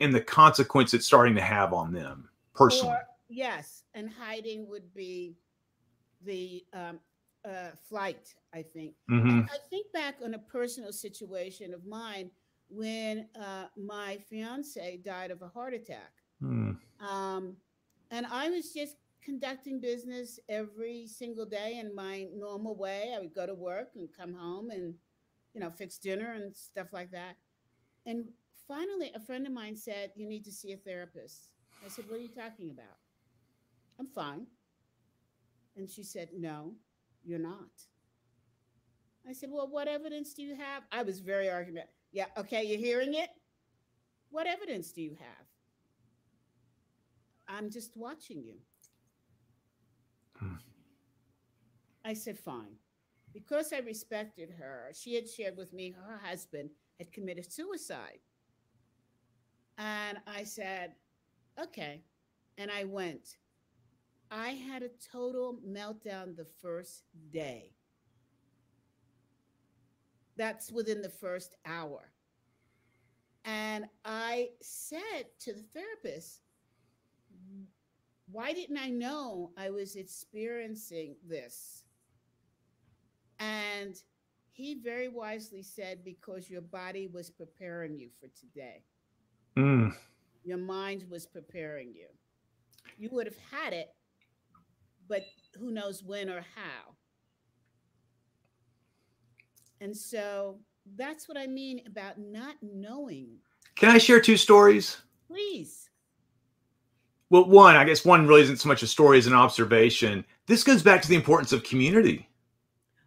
[0.00, 2.94] and the consequence it's starting to have on them personally.
[2.94, 3.82] Or, yes.
[3.94, 5.36] And hiding would be
[6.24, 7.00] the um,
[7.44, 8.94] uh, flight, I think.
[9.10, 9.40] Mm-hmm.
[9.52, 12.30] I think back on a personal situation of mine
[12.68, 16.12] when uh, my fiance died of a heart attack.
[16.42, 16.76] Mm.
[17.00, 17.56] Um,
[18.10, 23.12] and I was just conducting business every single day in my normal way.
[23.14, 24.94] I would go to work and come home and,
[25.54, 27.36] you know, fix dinner and stuff like that.
[28.06, 28.28] And
[28.66, 31.50] finally, a friend of mine said, You need to see a therapist.
[31.84, 32.98] I said, What are you talking about?
[33.98, 34.46] I'm fine.
[35.76, 36.72] And she said, No,
[37.24, 37.70] you're not.
[39.28, 40.84] I said, Well, what evidence do you have?
[40.90, 41.86] I was very argument.
[42.12, 43.30] Yeah, okay, you're hearing it?
[44.30, 45.46] What evidence do you have?
[47.48, 48.54] I'm just watching you.
[50.36, 50.54] Hmm.
[52.04, 52.76] I said, Fine.
[53.32, 58.18] Because I respected her, she had shared with me her husband had committed suicide.
[59.78, 60.92] And I said,
[61.60, 62.02] Okay.
[62.58, 63.36] And I went.
[64.30, 67.72] I had a total meltdown the first day.
[70.36, 72.12] That's within the first hour.
[73.44, 76.42] And I said to the therapist,
[78.30, 81.82] why didn't I know I was experiencing this?
[83.40, 83.96] And
[84.52, 88.84] he very wisely said, because your body was preparing you for today.
[89.56, 89.92] Mm.
[90.44, 92.06] Your mind was preparing you.
[92.98, 93.88] You would have had it
[95.10, 95.24] but
[95.58, 96.94] who knows when or how.
[99.82, 100.60] And so
[100.96, 103.36] that's what I mean about not knowing.
[103.74, 104.98] Can I share two stories?
[105.26, 105.90] Please.
[107.28, 110.24] Well, one, I guess one really isn't so much a story as an observation.
[110.46, 112.28] This goes back to the importance of community.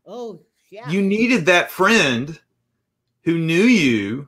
[0.06, 0.90] Oh, yeah.
[0.90, 2.40] You needed that friend
[3.24, 4.28] who knew you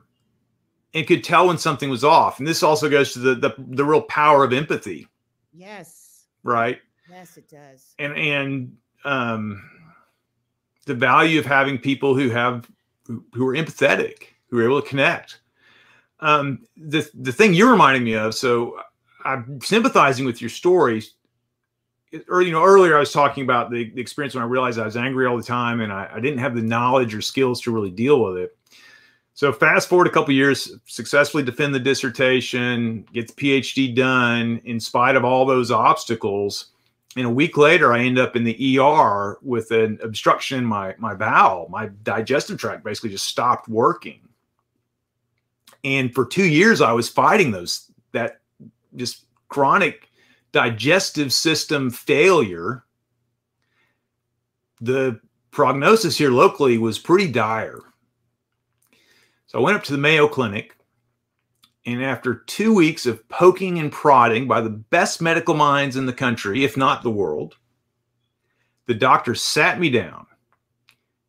[0.94, 2.38] and could tell when something was off.
[2.38, 5.08] And this also goes to the the, the real power of empathy.
[5.52, 6.26] Yes.
[6.42, 6.80] Right.
[7.10, 7.94] Yes, it does.
[7.98, 9.62] And and um,
[10.86, 12.68] the value of having people who have
[13.06, 15.40] who are empathetic, who are able to connect.
[16.20, 18.78] Um, the the thing you're reminding me of, so
[19.24, 21.12] I'm sympathizing with your stories.
[22.28, 24.84] Or you know, earlier I was talking about the, the experience when I realized I
[24.84, 27.72] was angry all the time and I, I didn't have the knowledge or skills to
[27.72, 28.56] really deal with it.
[29.34, 34.80] So fast forward a couple years, successfully defend the dissertation, get the PhD done in
[34.80, 36.68] spite of all those obstacles
[37.16, 40.58] and a week later i end up in the er with an obstruction.
[40.58, 44.20] In my my bowel my digestive tract basically just stopped working.
[45.82, 48.40] And for two years i was fighting those that
[48.94, 50.10] just chronic
[50.52, 52.84] digestive system failure.
[54.80, 57.80] The prognosis here locally was pretty dire.
[59.46, 60.75] So i went up to the mayo clinic
[61.86, 66.12] and after two weeks of poking and prodding by the best medical minds in the
[66.12, 67.56] country, if not the world,
[68.86, 70.26] the doctor sat me down.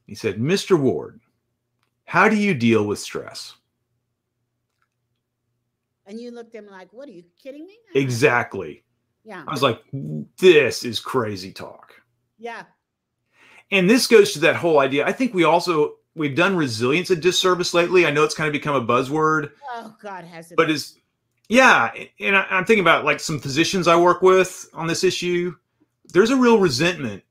[0.07, 0.79] He said, Mr.
[0.79, 1.21] Ward,
[2.05, 3.53] how do you deal with stress?
[6.07, 7.77] And you looked at them like, what are you kidding me?
[7.93, 8.83] Exactly.
[9.23, 9.43] Yeah.
[9.45, 9.83] I was like,
[10.37, 11.93] this is crazy talk.
[12.39, 12.63] Yeah.
[13.71, 15.05] And this goes to that whole idea.
[15.05, 18.05] I think we also we've done resilience a disservice lately.
[18.05, 19.51] I know it's kind of become a buzzword.
[19.71, 20.55] Oh God, has it?
[20.57, 20.97] But is
[21.49, 25.55] yeah, and I, I'm thinking about like some physicians I work with on this issue.
[26.05, 27.23] There's a real resentment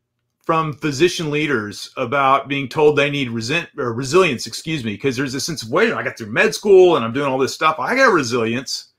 [0.47, 5.35] from physician leaders about being told they need resent or resilience, excuse me, because there's
[5.35, 7.77] a sense of wait, I got through med school and I'm doing all this stuff.
[7.79, 8.93] I got resilience.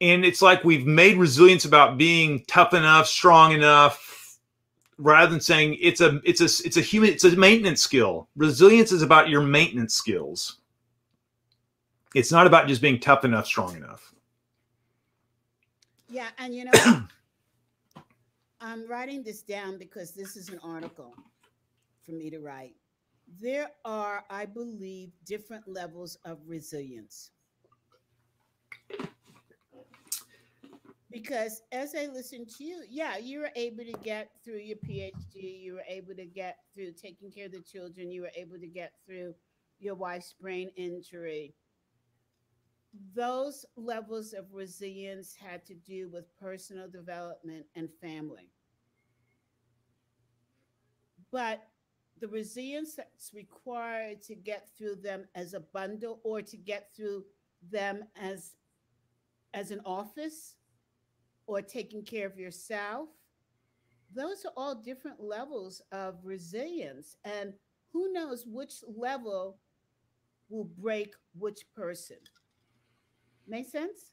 [0.00, 4.19] And it's like we've made resilience about being tough enough, strong enough,
[5.00, 8.28] rather than saying it's a it's a it's a human it's a maintenance skill.
[8.36, 10.58] Resilience is about your maintenance skills.
[12.14, 14.12] It's not about just being tough enough, strong enough.
[16.08, 17.02] Yeah, and you know,
[18.60, 21.14] I'm writing this down because this is an article
[22.04, 22.74] for me to write.
[23.40, 27.30] There are, I believe, different levels of resilience.
[31.10, 35.60] Because as I listen to you, yeah, you were able to get through your PhD,
[35.60, 38.68] you were able to get through taking care of the children, you were able to
[38.68, 39.34] get through
[39.80, 41.54] your wife's brain injury
[43.14, 48.50] those levels of resilience had to do with personal development and family.
[51.30, 51.62] But
[52.20, 57.24] the resilience that's required to get through them as a bundle or to get through
[57.70, 58.54] them as
[59.54, 60.54] as an office
[61.50, 63.08] or taking care of yourself
[64.14, 67.52] those are all different levels of resilience and
[67.92, 69.58] who knows which level
[70.48, 72.16] will break which person
[73.50, 74.12] Make sense?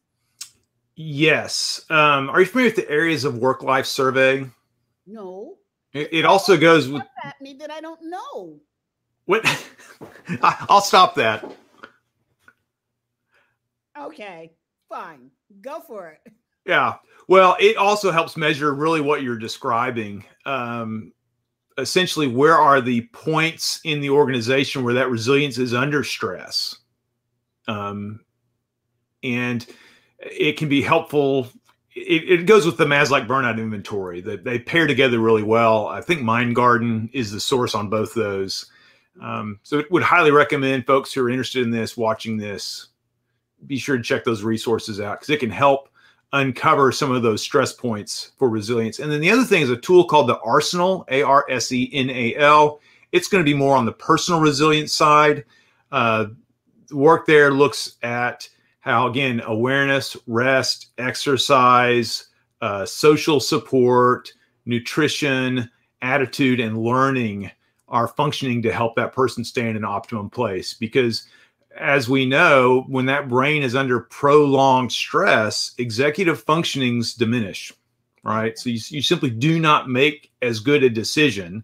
[0.96, 1.86] Yes.
[1.92, 4.48] Um, are you familiar with the areas of work life survey?
[5.06, 5.58] No.
[5.94, 8.60] It, it also goes with at me that I don't know.
[9.26, 9.46] What?
[10.42, 11.46] I'll stop that.
[13.96, 14.54] Okay,
[14.90, 15.30] fine.
[15.62, 16.34] Go for it.
[16.68, 16.96] Yeah.
[17.28, 20.26] Well, it also helps measure really what you're describing.
[20.46, 21.14] Um,
[21.78, 26.78] essentially, where are the points in the organization where that resilience is under stress?
[27.68, 28.22] Um,
[29.24, 29.66] and
[30.20, 31.50] it can be helpful.
[31.96, 35.88] It, it goes with the Maslach burnout inventory that they pair together really well.
[35.88, 38.68] I think Mind Garden is the source on both those.
[39.22, 42.90] Um, so would highly recommend folks who are interested in this watching this
[43.66, 45.90] be sure to check those resources out because it can help
[46.34, 49.00] uncover some of those stress points for resilience.
[49.00, 51.90] And then the other thing is a tool called the Arsenal, A R S E
[51.94, 52.80] N A L.
[53.12, 55.46] It's going to be more on the personal resilience side.
[55.92, 56.28] Uh,
[56.92, 58.48] work there looks at
[58.82, 62.28] how again awareness rest exercise
[62.62, 64.32] uh, social support
[64.66, 65.70] nutrition
[66.02, 67.50] attitude and learning
[67.90, 71.28] are functioning to help that person stay in an optimum place because
[71.80, 77.74] as we know when that brain is under prolonged stress executive functionings diminish
[78.24, 81.64] right so you, you simply do not make as good a decision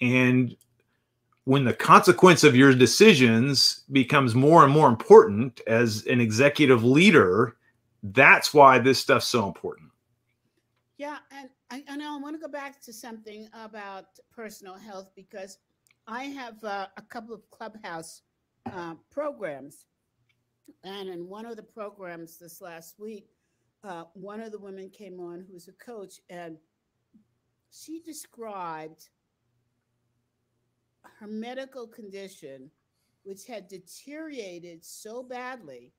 [0.00, 0.56] and
[1.48, 7.56] when the consequence of your decisions becomes more and more important as an executive leader,
[8.02, 9.88] that's why this stuff's so important.
[10.98, 15.56] Yeah, and I, know I want to go back to something about personal health because
[16.06, 18.20] I have uh, a couple of clubhouse
[18.74, 19.86] uh, programs,
[20.84, 23.28] and in one of the programs this last week,
[23.84, 26.56] uh, one of the women came on who's a coach, and
[27.70, 29.08] she described
[31.20, 32.70] her medical condition,
[33.22, 35.92] which had deteriorated so badly,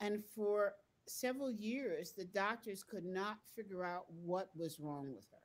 [0.00, 0.74] and for
[1.06, 5.38] several years, the doctors could not figure out what was wrong with her.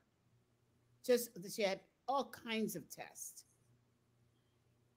[1.04, 3.44] Just she had all kinds of tests.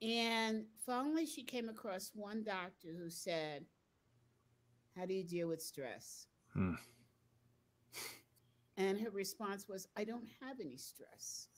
[0.02, 3.64] And finally, she came across one doctor who said,
[4.96, 6.26] How do you deal with stress?
[6.52, 6.74] Hmm.
[8.76, 11.48] And her response was, I don't have any stress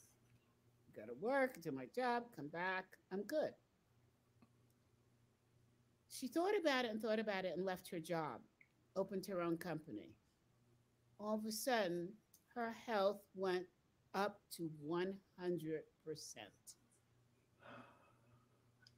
[0.95, 3.51] go to work, do my job, come back, I'm good.
[6.09, 8.40] She thought about it and thought about it and left her job,
[8.95, 10.14] opened her own company.
[11.18, 12.11] All of a sudden,
[12.55, 13.66] her health went
[14.14, 15.11] up to 100%.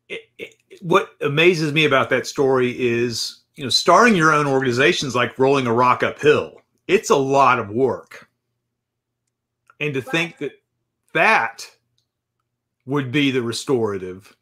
[0.08, 5.08] It, it, what amazes me about that story is, you know, starting your own organization
[5.08, 6.60] is like rolling a rock uphill.
[6.86, 8.28] It's a lot of work.
[9.80, 10.52] And to think that
[11.12, 11.66] that
[12.86, 14.36] would be the restorative.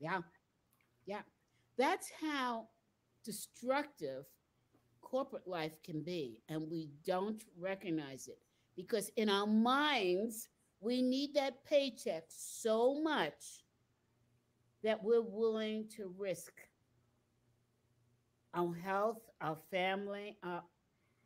[0.00, 0.20] Yeah.
[1.06, 1.20] Yeah.
[1.76, 2.68] That's how
[3.24, 4.24] destructive
[5.00, 6.40] corporate life can be.
[6.48, 8.38] And we don't recognize it
[8.76, 10.48] because in our minds,
[10.80, 13.61] we need that paycheck so much
[14.82, 16.52] that we're willing to risk
[18.54, 20.62] our health, our family, our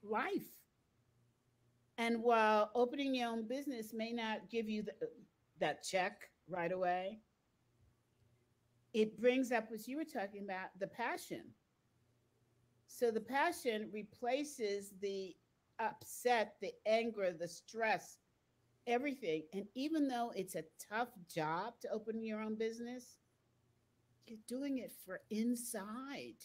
[0.03, 0.49] life.
[1.99, 4.93] And while opening your own business may not give you the,
[5.61, 7.21] that check right away,
[8.93, 11.43] it brings up what you were talking about the passion.
[12.87, 15.35] So the passion replaces the
[15.81, 18.19] upset, the anger, the stress,
[18.87, 19.43] everything.
[19.53, 23.19] And even though it's a tough job to open your own business,
[24.27, 26.37] you're doing it for inside.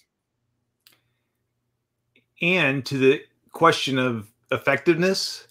[2.41, 5.47] And to the question of effectiveness,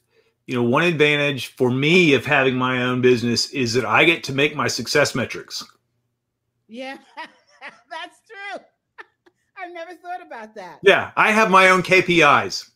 [0.46, 4.24] you know, one advantage for me of having my own business is that I get
[4.24, 5.64] to make my success metrics.
[6.66, 8.60] Yeah, that's true.
[9.56, 10.80] I've never thought about that.
[10.82, 12.70] Yeah, I have my own KPIs.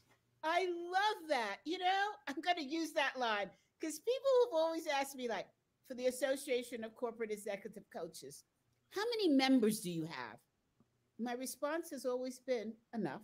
[0.44, 1.56] I love that.
[1.64, 3.50] You know, I'm going to use that line
[3.80, 5.46] because people have always asked me, like,
[5.88, 8.44] for the Association of Corporate Executive Coaches,
[8.90, 10.38] how many members do you have?
[11.18, 13.22] My response has always been enough.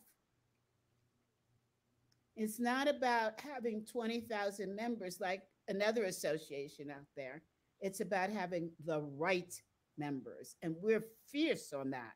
[2.36, 7.42] It's not about having 20,000 members like another association out there.
[7.80, 9.52] It's about having the right
[9.98, 12.14] members, and we're fierce on that.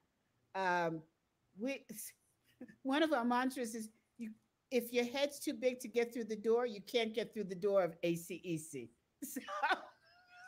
[0.55, 1.03] Um,
[1.59, 1.85] we,
[2.83, 3.89] one of our mantras is
[4.19, 4.31] you,
[4.71, 7.55] if your head's too big to get through the door, you can't get through the
[7.55, 8.89] door of ACEC.
[9.25, 9.41] So,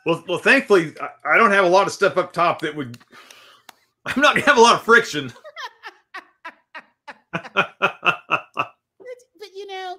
[0.07, 0.93] well, well, thankfully,
[1.25, 2.97] I don't have a lot of stuff up top that would.
[4.05, 5.33] I'm not gonna have a lot of friction.
[9.39, 9.97] But you know,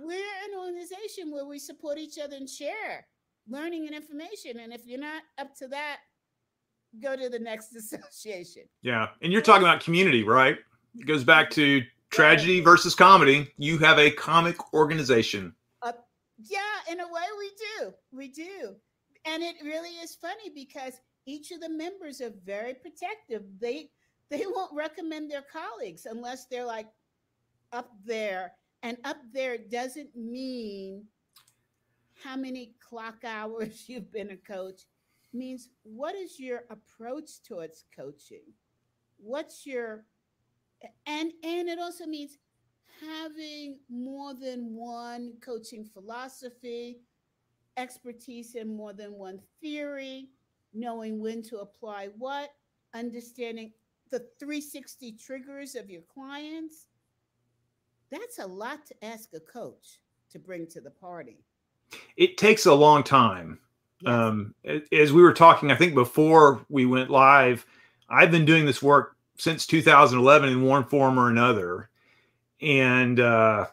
[0.00, 3.06] we're an organization where we support each other and share
[3.48, 4.58] learning and information.
[4.58, 5.98] And if you're not up to that,
[7.00, 8.64] go to the next association.
[8.82, 9.08] Yeah.
[9.22, 10.58] And you're talking about community, right?
[10.96, 13.52] It goes back to tragedy versus comedy.
[13.56, 15.54] You have a comic organization.
[15.82, 15.92] Uh,
[16.38, 17.94] yeah, in a way we do.
[18.12, 18.76] We do.
[19.26, 23.42] And it really is funny because each of the members are very protective.
[23.60, 23.90] They
[24.30, 26.88] they won't recommend their colleagues unless they're like
[27.72, 28.52] up there
[28.82, 31.04] and up there doesn't mean
[32.22, 34.82] how many clock hours you've been a coach.
[35.32, 38.44] It means what is your approach towards coaching?
[39.16, 40.04] What's your
[41.06, 42.38] and and it also means
[43.00, 47.00] having more than one coaching philosophy,
[47.76, 50.28] expertise in more than one theory,
[50.72, 52.50] knowing when to apply what,
[52.94, 53.72] understanding
[54.10, 56.86] the 360 triggers of your clients
[58.14, 60.00] that's a lot to ask a coach
[60.30, 61.38] to bring to the party.
[62.16, 63.58] It takes a long time.
[64.00, 64.12] Yes.
[64.12, 64.54] Um,
[64.92, 67.66] as we were talking, I think before we went live,
[68.08, 71.88] I've been doing this work since 2011 in one form or another,
[72.60, 73.66] and uh,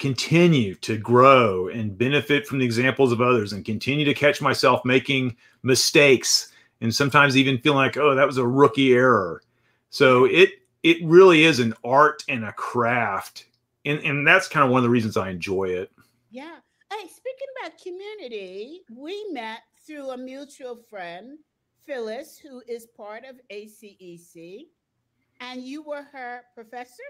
[0.00, 4.84] continue to grow and benefit from the examples of others, and continue to catch myself
[4.84, 9.42] making mistakes, and sometimes even feeling like, oh, that was a rookie error.
[9.90, 10.50] So it
[10.82, 13.44] it really is an art and a craft
[13.84, 15.90] and and that's kind of one of the reasons I enjoy it.
[16.30, 16.56] Yeah.
[16.90, 21.38] Hey, speaking about community, we met through a mutual friend,
[21.84, 24.66] Phyllis, who is part of ACEC,
[25.40, 27.02] and you were her professor.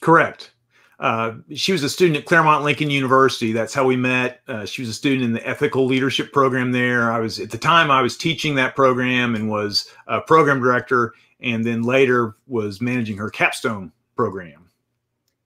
[0.00, 0.52] Correct.
[0.98, 3.52] Uh, she was a student at Claremont Lincoln University.
[3.52, 4.40] That's how we met.
[4.48, 7.12] Uh, she was a student in the ethical leadership program there.
[7.12, 11.14] I was at the time I was teaching that program and was a program director,
[11.40, 14.68] and then later was managing her capstone program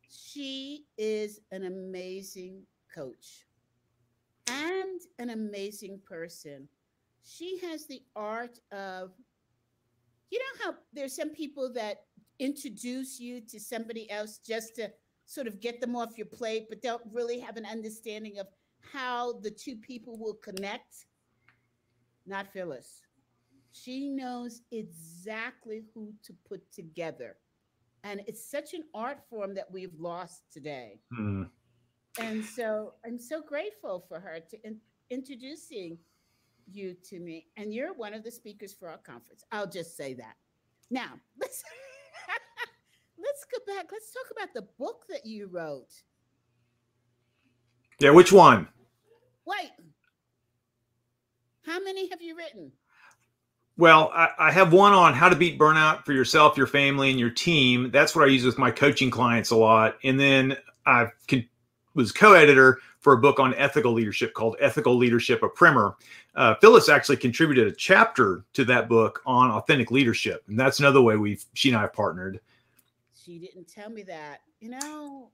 [0.09, 2.63] She is an amazing
[2.95, 3.47] coach
[4.49, 6.69] and an amazing person.
[7.25, 9.13] She has the art of,
[10.31, 12.05] you know, how there's some people that
[12.39, 14.91] introduce you to somebody else just to
[15.33, 18.47] sort of get them off your plate, but don't really have an understanding of
[18.93, 21.07] how the two people will connect.
[22.27, 23.03] Not Phyllis.
[23.73, 27.37] She knows exactly who to put together
[28.05, 31.01] and it's such an art form that we've lost today.
[31.17, 31.49] Mm.
[32.19, 34.79] And so I'm so grateful for her to in,
[35.11, 35.99] introducing
[36.71, 37.47] you to me.
[37.57, 39.45] And you're one of the speakers for our conference.
[39.53, 40.35] I'll just say that.
[40.91, 41.63] Now, let's
[43.23, 43.87] let's go back.
[43.93, 45.93] Let's talk about the book that you wrote.
[47.99, 48.69] Yeah, which one?
[49.47, 49.71] Wait.
[51.65, 52.73] How many have you written?
[53.79, 57.19] Well, I, I, have one on how to beat burnout for yourself, your family, and
[57.19, 57.91] your team.
[57.91, 59.97] That's what I use with my coaching clients a lot.
[60.05, 61.09] And then I
[61.95, 65.97] was co-editor for a book on ethical leadership called Ethical Leadership, a primer.
[66.35, 71.01] Uh, Phyllis actually contributed a chapter to that book on authentic leadership, and that's another
[71.01, 72.41] way we've she and I have partnered.
[73.25, 75.31] She didn't tell me that, you know,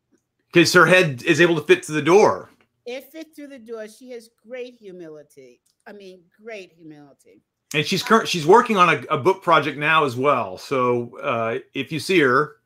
[0.52, 2.50] because her head is able to fit through the door.
[2.86, 3.86] It fit through the door.
[3.88, 5.60] She has great humility.
[5.86, 7.42] I mean, great humility
[7.74, 11.58] and she's current she's working on a, a, book project now as well so uh,
[11.74, 12.58] if you see her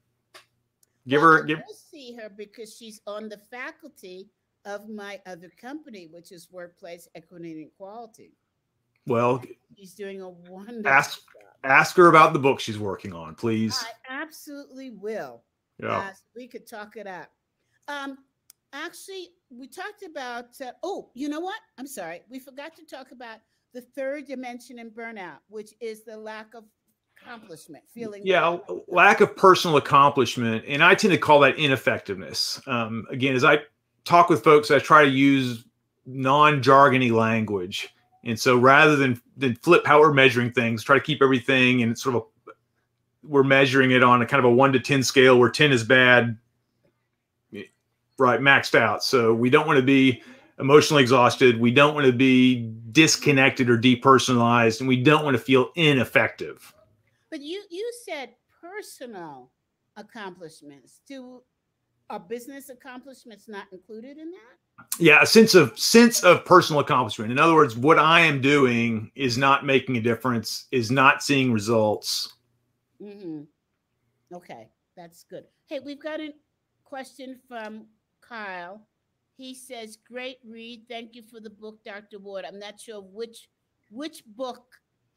[1.08, 4.30] Give Well, her I give will see her because she's on the faculty
[4.64, 8.32] of my other company, which is Workplace Equity and Equality.
[9.06, 9.42] Well,
[9.76, 11.42] She's doing a wonderful Ask- job.
[11.64, 13.82] ask her about the book she's working on, please.
[14.08, 15.42] I absolutely will.
[15.82, 15.98] Yeah.
[15.98, 17.28] Uh, we could talk it up.
[17.88, 18.18] Um,
[18.72, 20.60] actually, we talked about.
[20.60, 21.58] Uh, oh, you know what?
[21.78, 22.22] I'm sorry.
[22.30, 23.38] We forgot to talk about
[23.74, 26.62] the third dimension in burnout, which is the lack of
[27.20, 28.22] accomplishment, feeling.
[28.24, 33.32] yeah l- lack of personal accomplishment and i tend to call that ineffectiveness um, again
[33.36, 33.58] as i
[34.04, 35.64] talk with folks i try to use
[36.04, 37.88] non-jargony language
[38.24, 41.98] and so rather than than flip how we're measuring things try to keep everything and
[41.98, 42.50] sort of a,
[43.24, 45.84] we're measuring it on a kind of a 1 to 10 scale where 10 is
[45.84, 46.36] bad
[48.18, 50.22] right maxed out so we don't want to be
[50.58, 55.42] emotionally exhausted we don't want to be disconnected or depersonalized and we don't want to
[55.42, 56.74] feel ineffective
[57.30, 59.50] But you you said personal
[59.96, 61.00] accomplishments.
[61.06, 61.42] Do
[62.10, 64.56] are business accomplishments not included in that?
[64.98, 69.10] Yeah a sense of sense of personal accomplishment in other words what i am doing
[69.14, 72.34] is not making a difference is not seeing results
[73.02, 73.42] mm-hmm.
[74.34, 75.44] Okay, that's good.
[75.66, 76.30] Hey, we've got a
[76.84, 77.86] question from
[78.22, 78.80] Kyle.
[79.36, 80.84] He says, "Great read.
[80.88, 82.18] Thank you for the book, Dr.
[82.18, 83.48] Ward." I'm not sure which
[83.90, 84.64] which book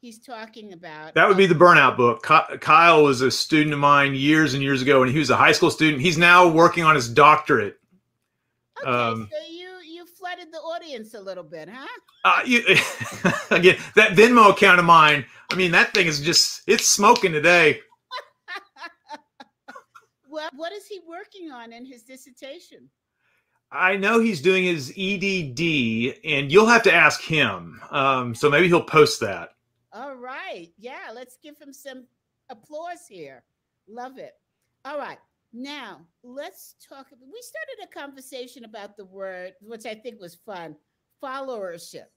[0.02, 1.14] he's talking about.
[1.14, 4.82] that would be the burnout book kyle was a student of mine years and years
[4.82, 7.78] ago and he was a high school student he's now working on his doctorate
[8.82, 11.86] Okay, um, so you you flooded the audience a little bit, huh?
[12.24, 12.58] uh, you,
[13.50, 17.80] again that venmo account of mine i mean that thing is just it's smoking today
[20.36, 22.90] Well, what is he working on in his dissertation?
[23.72, 27.80] I know he's doing his EDD, and you'll have to ask him.
[27.90, 29.50] Um, so maybe he'll post that.
[29.94, 30.68] All right.
[30.78, 32.04] Yeah, let's give him some
[32.50, 33.44] applause here.
[33.88, 34.34] Love it.
[34.84, 35.18] All right.
[35.58, 37.06] Now, let's talk.
[37.12, 40.76] We started a conversation about the word, which I think was fun
[41.22, 42.08] followership.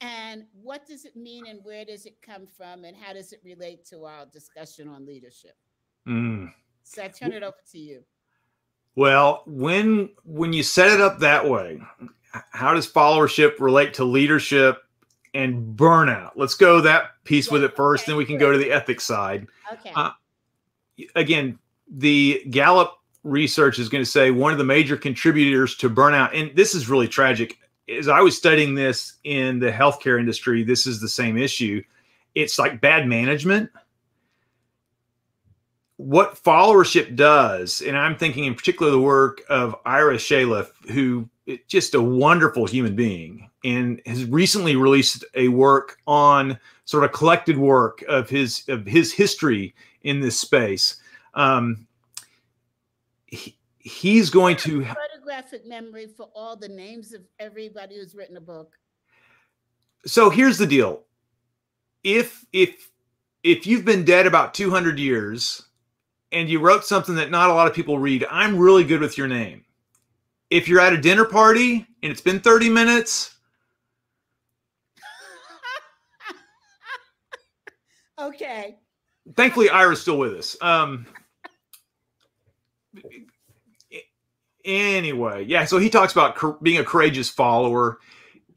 [0.00, 3.40] And what does it mean and where does it come from and how does it
[3.44, 5.56] relate to our discussion on leadership?
[6.06, 6.52] Mm.
[6.84, 8.04] So I turn it over to you.
[8.94, 11.80] Well, when when you set it up that way,
[12.52, 14.78] how does followership relate to leadership
[15.34, 16.32] and burnout?
[16.36, 19.04] Let's go that piece with it first, okay, then we can go to the ethics
[19.04, 19.48] side.
[19.72, 19.90] Okay.
[19.96, 20.12] Uh,
[21.14, 21.58] Again,
[21.90, 22.92] the Gallup
[23.24, 26.88] research is going to say one of the major contributors to burnout, and this is
[26.88, 27.58] really tragic.
[27.88, 31.82] As I was studying this in the healthcare industry, this is the same issue.
[32.34, 33.70] It's like bad management.
[35.96, 41.58] What followership does, and I'm thinking in particular the work of Ira Chaleff, who is
[41.66, 47.58] just a wonderful human being, and has recently released a work on sort of collected
[47.58, 49.74] work of his of his history
[50.08, 50.96] in this space.
[51.34, 51.86] Um,
[53.26, 58.40] he, he's going to photographic memory for all the names of everybody who's written a
[58.40, 58.76] book.
[60.06, 61.04] so here's the deal
[62.02, 62.90] if if
[63.42, 65.62] if you've been dead about 200 years
[66.32, 69.18] and you wrote something that not a lot of people read i'm really good with
[69.18, 69.62] your name
[70.48, 73.34] if you're at a dinner party and it's been 30 minutes
[78.18, 78.78] okay.
[79.36, 80.56] Thankfully ira's still with us.
[80.60, 81.06] Um
[84.64, 87.98] anyway yeah so he talks about being a courageous follower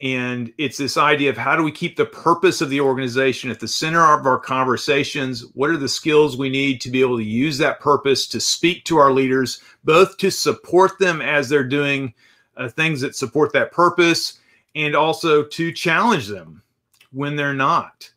[0.01, 3.59] and it's this idea of how do we keep the purpose of the organization at
[3.59, 5.45] the center of our conversations?
[5.53, 8.83] What are the skills we need to be able to use that purpose to speak
[8.85, 12.15] to our leaders both to support them as they're doing
[12.57, 14.39] uh, things that support that purpose
[14.73, 16.63] and also to challenge them
[17.11, 18.11] when they're not?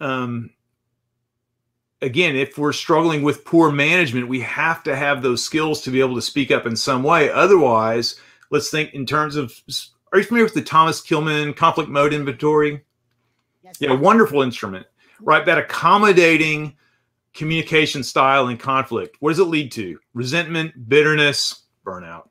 [0.00, 0.50] Um,
[2.02, 6.00] again, if we're struggling with poor management, we have to have those skills to be
[6.00, 7.30] able to speak up in some way.
[7.30, 8.16] Otherwise,
[8.50, 9.52] let's think in terms of
[10.12, 12.84] are you familiar with the Thomas Kilmann conflict mode inventory?
[13.62, 14.86] Yes, Yeah, wonderful instrument,
[15.20, 15.44] right?
[15.44, 16.76] That accommodating
[17.32, 19.16] communication style and conflict.
[19.20, 19.98] What does it lead to?
[20.14, 22.28] Resentment, bitterness, burnout.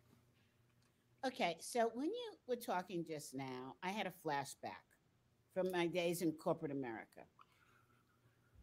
[1.26, 4.84] Okay, so when you were talking just now, I had a flashback
[5.54, 7.22] from my days in corporate America.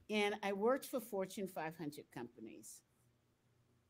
[0.09, 2.83] And I worked for Fortune 500 companies.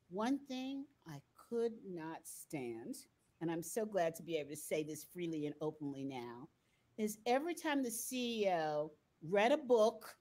[0.08, 2.96] One thing I could not stand,
[3.40, 6.48] and I'm so glad to be able to say this freely and openly now,
[6.96, 8.90] is every time the CEO
[9.28, 10.16] read a book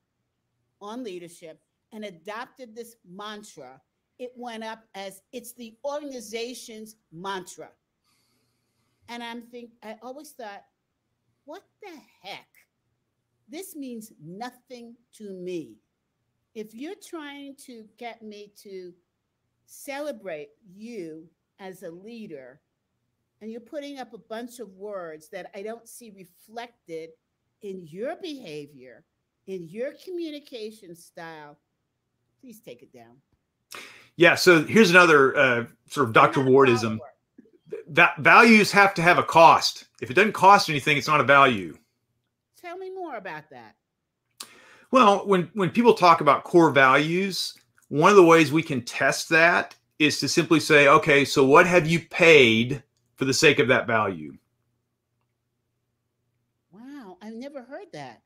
[0.82, 1.62] on leadership
[1.94, 3.80] and adopted this mantra,
[4.20, 7.70] it went up as it's the organization's mantra.
[9.08, 10.64] And I'm think I always thought,
[11.46, 12.48] what the heck?
[13.48, 15.78] This means nothing to me.
[16.56, 18.94] If you're trying to get me to
[19.66, 21.28] celebrate you
[21.60, 22.62] as a leader
[23.42, 27.10] and you're putting up a bunch of words that I don't see reflected
[27.62, 29.04] in your behavior,
[29.48, 31.58] in your communication style,
[32.40, 33.18] please take it down.
[34.16, 34.36] Yeah.
[34.36, 36.40] So here's another uh, sort of Dr.
[36.40, 37.00] Wardism.
[37.88, 39.86] That values have to have a cost.
[40.02, 41.78] If it doesn't cost anything, it's not a value.
[42.62, 43.76] Tell me more about that.
[44.96, 47.56] Well, when when people talk about core values,
[47.90, 51.68] one of the ways we can test that is to simply say, okay, so what
[51.68, 52.82] have you paid
[53.18, 54.38] for the sake of that value?
[56.72, 58.22] Wow, I've never heard that.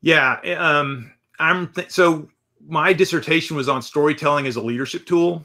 [0.00, 2.30] Yeah, eh, um, I'm th- so
[2.66, 5.44] my dissertation was on storytelling as a leadership tool,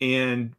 [0.00, 0.54] and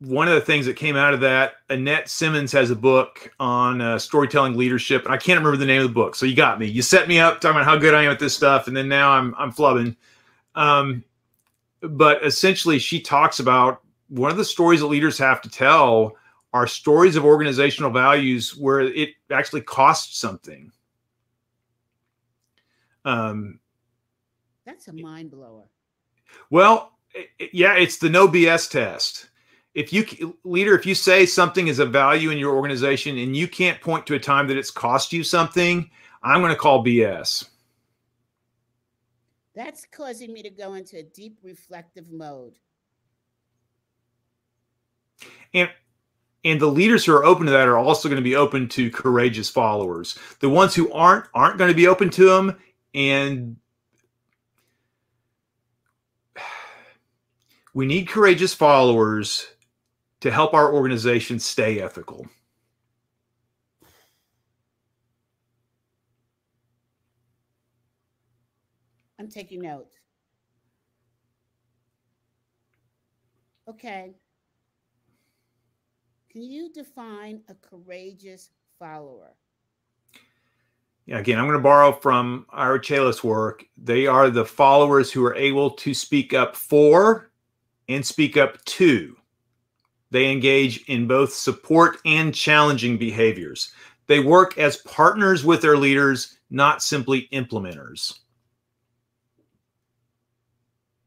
[0.00, 3.80] one of the things that came out of that, Annette Simmons has a book on
[3.80, 6.14] uh, storytelling leadership, and I can't remember the name of the book.
[6.14, 6.66] So you got me.
[6.66, 8.88] You set me up talking about how good I am at this stuff, and then
[8.88, 9.96] now I'm I'm flubbing.
[10.54, 11.04] Um,
[11.80, 16.16] but essentially, she talks about one of the stories that leaders have to tell
[16.52, 20.72] are stories of organizational values where it actually costs something.
[23.04, 23.58] Um,
[24.64, 25.64] That's a mind blower.
[26.50, 26.92] Well,
[27.52, 29.27] yeah, it's the no BS test.
[29.78, 33.46] If you leader, if you say something is a value in your organization and you
[33.46, 35.88] can't point to a time that it's cost you something,
[36.20, 37.48] I'm going to call BS.
[39.54, 42.58] That's causing me to go into a deep reflective mode.
[45.54, 45.70] And
[46.44, 48.90] and the leaders who are open to that are also going to be open to
[48.90, 50.18] courageous followers.
[50.40, 52.58] The ones who aren't aren't going to be open to them
[52.94, 53.56] and
[57.74, 59.46] we need courageous followers
[60.20, 62.26] to help our organization stay ethical.
[69.18, 69.96] I'm taking notes.
[73.68, 74.14] Okay.
[76.30, 79.34] Can you define a courageous follower?
[81.06, 82.80] Yeah, again, I'm going to borrow from Ira
[83.24, 83.64] work.
[83.76, 87.30] They are the followers who are able to speak up for
[87.88, 89.17] and speak up to.
[90.10, 93.72] They engage in both support and challenging behaviors.
[94.06, 98.18] They work as partners with their leaders, not simply implementers.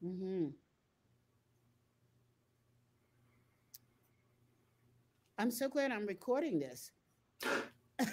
[0.06, 0.48] Mm-hmm.
[5.40, 6.92] I'm so glad I'm recording this.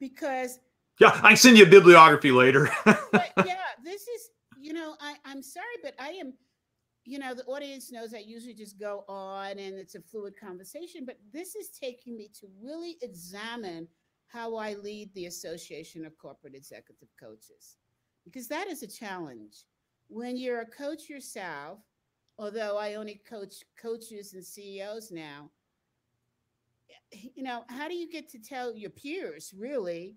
[0.00, 0.58] because
[1.00, 2.70] yeah, I can send you a bibliography later.
[2.86, 6.32] yeah, this is, you know, I, I'm sorry, but I am,
[7.06, 11.04] you know, the audience knows I usually just go on and it's a fluid conversation,
[11.06, 13.86] but this is taking me to really examine
[14.26, 17.76] how I lead the Association of Corporate Executive Coaches,
[18.24, 19.64] because that is a challenge
[20.08, 21.80] when you're a coach yourself,
[22.38, 25.50] although I only coach coaches and CEOs now,
[27.12, 30.16] you know, how do you get to tell your peers really?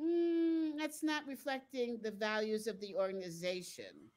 [0.00, 4.10] Mm, that's not reflecting the values of the organization.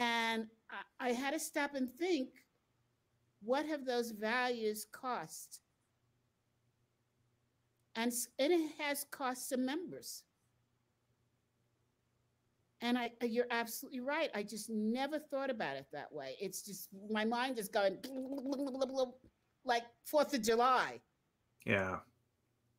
[0.00, 0.46] And
[1.00, 2.30] I, I had to stop and think
[3.42, 5.60] what have those values cost?
[7.94, 10.24] And, and it has cost some members.
[12.82, 14.30] And I, you're absolutely right.
[14.34, 16.34] I just never thought about it that way.
[16.40, 17.98] It's just my mind is going
[19.64, 21.00] like Fourth of July.
[21.66, 21.98] Yeah.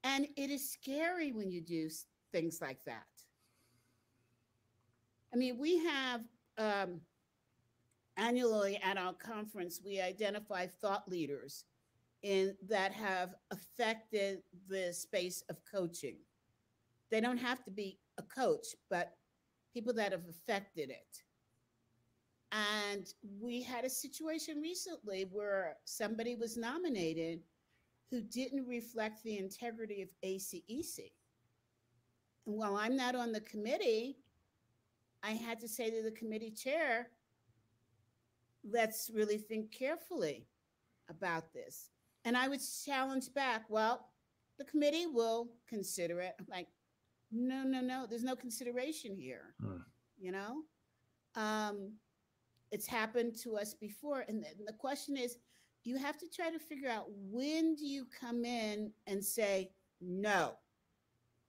[0.03, 1.87] And it is scary when you do
[2.31, 3.05] things like that.
[5.31, 6.21] I mean, we have
[6.57, 7.01] um,
[8.21, 11.65] annually at our conference, we identify thought leaders
[12.23, 16.17] in that have affected the space of coaching.
[17.09, 19.15] They don't have to be a coach, but
[19.73, 21.23] people that have affected it.
[22.51, 23.07] And
[23.39, 27.39] we had a situation recently where somebody was nominated
[28.11, 31.11] who didn't reflect the integrity of ACEC.
[32.45, 34.17] And while I'm not on the committee,
[35.23, 37.07] I had to say to the committee chair,
[38.69, 40.47] let's really think carefully
[41.09, 41.89] about this.
[42.25, 44.09] And I would challenge back, well,
[44.57, 46.35] the committee will consider it.
[46.39, 46.67] I'm like,
[47.31, 48.05] no, no, no.
[48.07, 49.55] There's no consideration here.
[49.59, 49.77] Hmm.
[50.19, 50.57] You know,
[51.35, 51.93] um,
[52.71, 55.37] it's happened to us before, and the, the question is,
[55.83, 60.53] you have to try to figure out when do you come in and say no,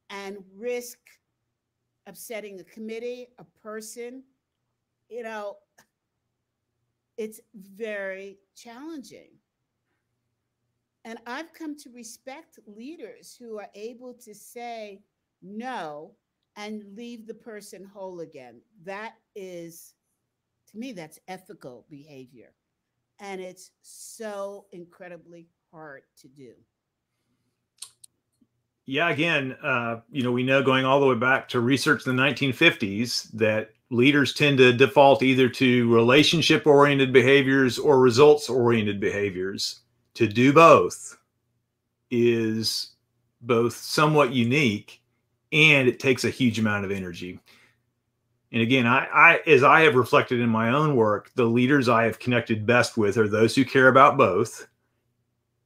[0.09, 0.99] and risk
[2.07, 4.23] upsetting a committee, a person.
[5.11, 5.59] You know,
[7.17, 9.31] it's very challenging.
[11.05, 15.03] And I've come to respect leaders who are able to say,
[15.43, 16.13] no
[16.57, 18.61] and leave the person whole again.
[18.85, 19.95] That is,
[20.71, 22.53] to me, that's ethical behavior.
[23.19, 26.53] And it's so incredibly hard to do.
[28.87, 32.17] Yeah, again, uh, you know, we know going all the way back to research in
[32.17, 39.01] the 1950s that leaders tend to default either to relationship oriented behaviors or results oriented
[39.01, 39.81] behaviors.
[40.15, 41.17] To do both
[42.11, 42.91] is
[43.41, 45.01] both somewhat unique
[45.53, 47.39] and it takes a huge amount of energy.
[48.53, 52.05] And again, I, I, as I have reflected in my own work, the leaders I
[52.05, 54.69] have connected best with are those who care about both.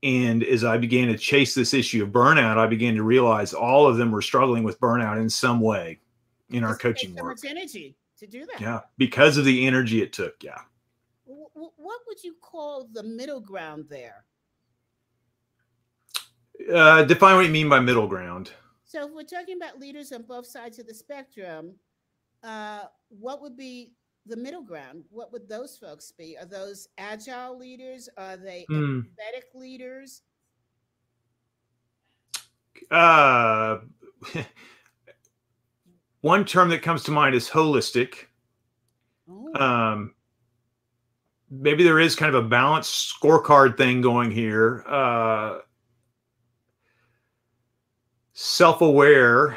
[0.07, 3.89] And as I began to chase this issue of burnout, I began to realize all
[3.89, 5.99] of them were struggling with burnout in some way
[6.51, 7.39] in our coaching so work.
[7.45, 8.61] energy to do that.
[8.61, 10.45] Yeah, because of the energy it took.
[10.45, 10.61] Yeah.
[11.25, 14.25] What would you call the middle ground there?
[16.73, 18.53] Uh, define what you mean by middle ground.
[18.85, 21.75] So, if we're talking about leaders on both sides of the spectrum,
[22.45, 23.91] uh, what would be
[24.27, 25.05] the middle ground?
[25.11, 26.37] What would those folks be?
[26.39, 28.09] Are those agile leaders?
[28.17, 29.03] Are they mm.
[29.03, 30.23] empathetic leaders?
[32.91, 33.79] Uh,
[36.21, 38.27] one term that comes to mind is holistic.
[39.31, 39.55] Oh.
[39.55, 40.15] Um,
[41.51, 44.85] maybe there is kind of a balanced scorecard thing going here.
[44.87, 45.59] Uh,
[48.33, 49.57] self-aware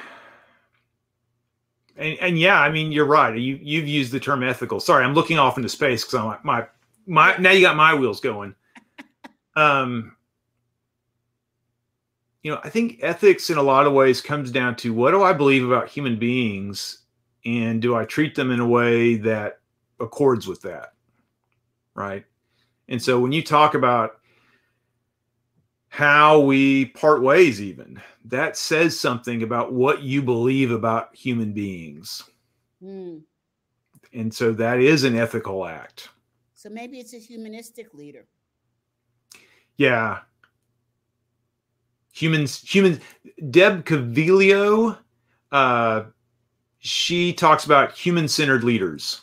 [1.99, 3.37] and, and yeah i mean you're right.
[3.37, 4.79] You you've used the term ethical.
[4.79, 6.65] Sorry i'm looking off into space because i'm like my
[7.05, 8.55] my now you got my wheels going.
[9.55, 10.15] Um
[12.43, 15.23] you know i think ethics in a lot of ways comes down to what do
[15.23, 16.99] i believe about human beings
[17.45, 19.59] and do i treat them in a way that
[19.99, 20.93] accords with that
[21.99, 22.25] right?
[22.87, 24.18] And so when you talk about
[25.89, 28.01] how we part ways even.
[28.25, 32.23] That says something about what you believe about human beings.
[32.81, 33.23] Mm.
[34.13, 36.07] and so that is an ethical act.
[36.53, 38.25] So maybe it's a humanistic leader.
[39.75, 40.19] Yeah.
[42.13, 42.99] Humans humans
[43.49, 44.97] deb Coviello
[45.51, 46.03] uh
[46.79, 49.21] she talks about human-centered leaders.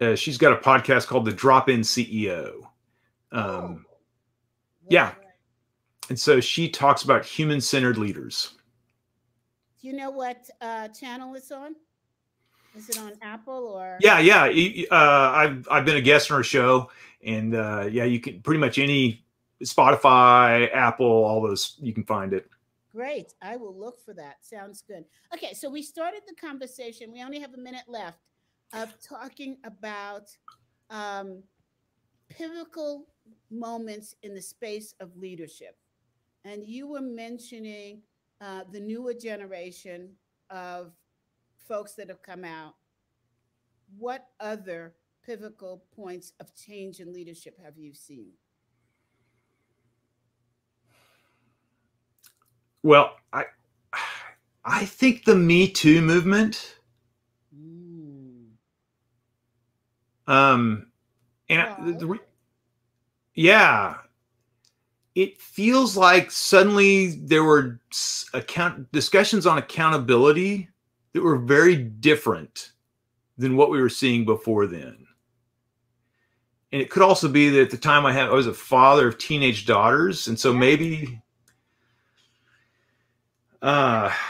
[0.00, 2.68] Uh, she's got a podcast called the drop-in ceo
[3.32, 3.96] um, oh.
[4.88, 5.12] yeah.
[6.08, 8.54] And so she talks about human centered leaders.
[9.80, 11.74] Do you know what uh, channel it's on?
[12.76, 13.98] Is it on Apple or?
[14.00, 14.44] Yeah, yeah.
[14.90, 14.96] Uh,
[15.34, 16.90] I've I've been a guest on her show,
[17.24, 19.24] and uh, yeah, you can pretty much any
[19.62, 22.48] Spotify, Apple, all those you can find it.
[22.94, 23.34] Great.
[23.40, 24.36] I will look for that.
[24.42, 25.04] Sounds good.
[25.34, 27.10] Okay, so we started the conversation.
[27.12, 28.18] We only have a minute left
[28.74, 30.28] of talking about
[30.90, 31.42] um,
[32.28, 33.06] pivotal
[33.50, 35.76] moments in the space of leadership.
[36.44, 38.02] And you were mentioning
[38.40, 40.10] uh, the newer generation
[40.50, 40.92] of
[41.56, 42.74] folks that have come out.
[43.98, 44.94] What other
[45.24, 48.32] pivotal points of change in leadership have you seen?
[52.82, 53.44] Well, I
[54.64, 56.76] I think the Me Too movement.
[57.56, 58.46] Mm.
[60.26, 60.86] Um,
[61.48, 62.18] and the,
[63.34, 63.96] yeah.
[65.14, 67.80] It feels like suddenly there were
[68.32, 70.68] account discussions on accountability
[71.12, 72.72] that were very different
[73.36, 75.06] than what we were seeing before then.
[76.72, 79.08] And it could also be that at the time I had I was a father
[79.08, 81.20] of teenage daughters, and so maybe
[83.60, 84.10] uh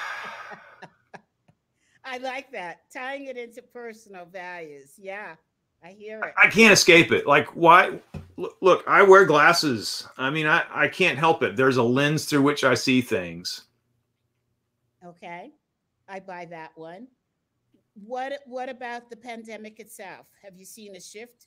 [2.04, 2.80] I like that.
[2.92, 4.94] Tying it into personal values.
[4.98, 5.36] Yeah.
[5.84, 6.34] I hear it.
[6.40, 7.26] I can't escape it.
[7.26, 7.98] Like, why?
[8.60, 10.06] Look, I wear glasses.
[10.16, 11.56] I mean, I, I can't help it.
[11.56, 13.62] There's a lens through which I see things.
[15.04, 15.50] Okay.
[16.08, 17.08] I buy that one.
[17.94, 20.26] What what about the pandemic itself?
[20.42, 21.46] Have you seen a shift?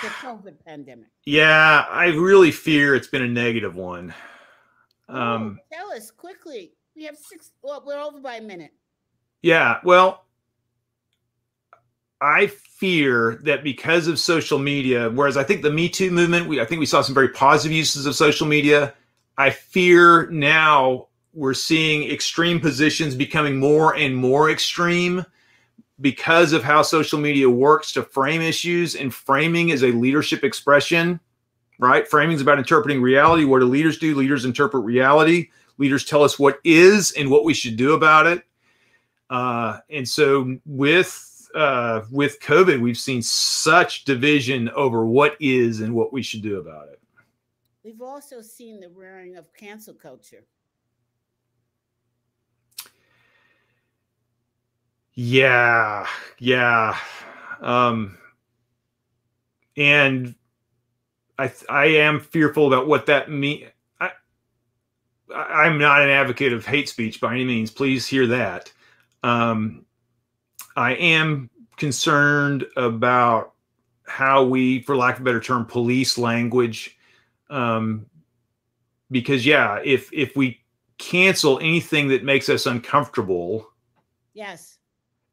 [0.00, 1.08] The COVID pandemic.
[1.26, 4.14] Yeah, I really fear it's been a negative one.
[5.08, 6.72] Oh, um, tell us quickly.
[6.96, 7.52] We have six.
[7.62, 8.72] Well, we're over by a minute.
[9.42, 9.80] Yeah.
[9.84, 10.24] Well,
[12.22, 16.60] I fear that because of social media, whereas I think the Me Too movement, we
[16.60, 18.94] I think we saw some very positive uses of social media.
[19.36, 25.24] I fear now we're seeing extreme positions becoming more and more extreme
[26.00, 31.20] because of how social media works to frame issues and framing is a leadership expression
[31.82, 32.06] right?
[32.06, 33.44] Framing is about interpreting reality.
[33.44, 34.14] What do leaders do?
[34.14, 35.48] Leaders interpret reality.
[35.78, 38.44] Leaders tell us what is and what we should do about it.
[39.28, 41.08] Uh, and so with
[41.54, 46.58] uh, with COVID, we've seen such division over what is and what we should do
[46.58, 47.00] about it.
[47.84, 50.44] we've also seen the rearing of cancel culture.
[55.14, 56.06] Yeah,
[56.38, 56.96] yeah.
[57.60, 58.16] Um,
[59.76, 60.34] and
[61.38, 63.68] I I am fearful about what that mean.
[64.00, 64.10] I
[65.34, 67.70] I'm not an advocate of hate speech by any means.
[67.70, 68.72] Please hear that.
[69.22, 69.84] Um,
[70.76, 73.52] I am concerned about
[74.06, 76.96] how we, for lack of a better term, police language.
[77.50, 78.06] Um,
[79.10, 80.60] because yeah, if if we
[80.98, 83.68] cancel anything that makes us uncomfortable,
[84.34, 84.78] yes,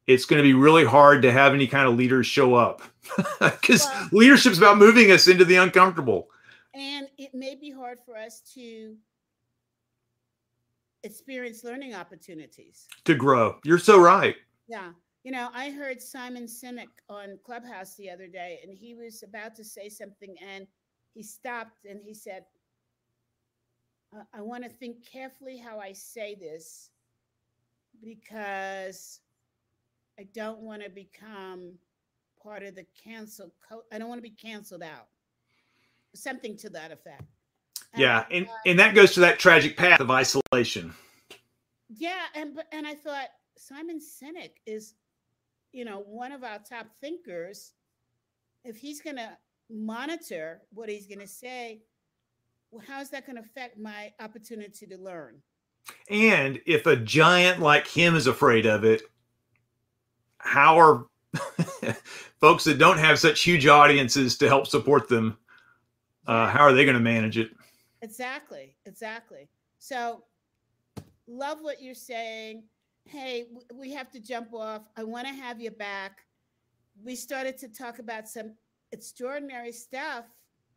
[0.06, 2.82] it's going to be really hard to have any kind of leaders show up
[3.40, 6.28] because well, leadership's about moving us into the uncomfortable.
[6.74, 8.96] And it may be hard for us to
[11.02, 13.56] experience learning opportunities to grow.
[13.64, 14.36] You're so right.
[14.68, 14.90] Yeah.
[15.22, 19.54] You know, I heard Simon Sinek on Clubhouse the other day, and he was about
[19.56, 20.66] to say something, and
[21.14, 22.44] he stopped and he said,
[24.32, 26.90] I want to think carefully how I say this
[28.02, 29.20] because
[30.18, 31.74] I don't want to become
[32.42, 33.52] part of the cancel.
[33.68, 35.08] Co- I don't want to be canceled out.
[36.14, 37.22] Something to that effect.
[37.92, 40.92] And, yeah, and uh, and that goes to that tragic path of isolation.
[41.88, 44.94] Yeah, and and I thought Simon Sinek is,
[45.72, 47.72] you know, one of our top thinkers.
[48.64, 49.36] If he's going to
[49.70, 51.82] monitor what he's going to say,
[52.70, 55.36] well, how's that going to affect my opportunity to learn?
[56.10, 59.02] And if a giant like him is afraid of it,
[60.40, 61.06] how are
[62.40, 65.36] folks that don't have such huge audiences to help support them
[66.26, 67.50] uh, how are they going to manage it
[68.02, 69.48] exactly exactly
[69.78, 70.24] so
[71.28, 72.64] love what you're saying
[73.04, 73.44] hey
[73.74, 76.20] we have to jump off i want to have you back
[77.04, 78.52] we started to talk about some
[78.92, 80.24] extraordinary stuff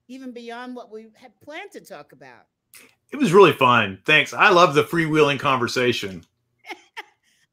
[0.07, 2.47] even beyond what we had planned to talk about
[3.11, 6.23] it was really fun thanks i love the freewheeling conversation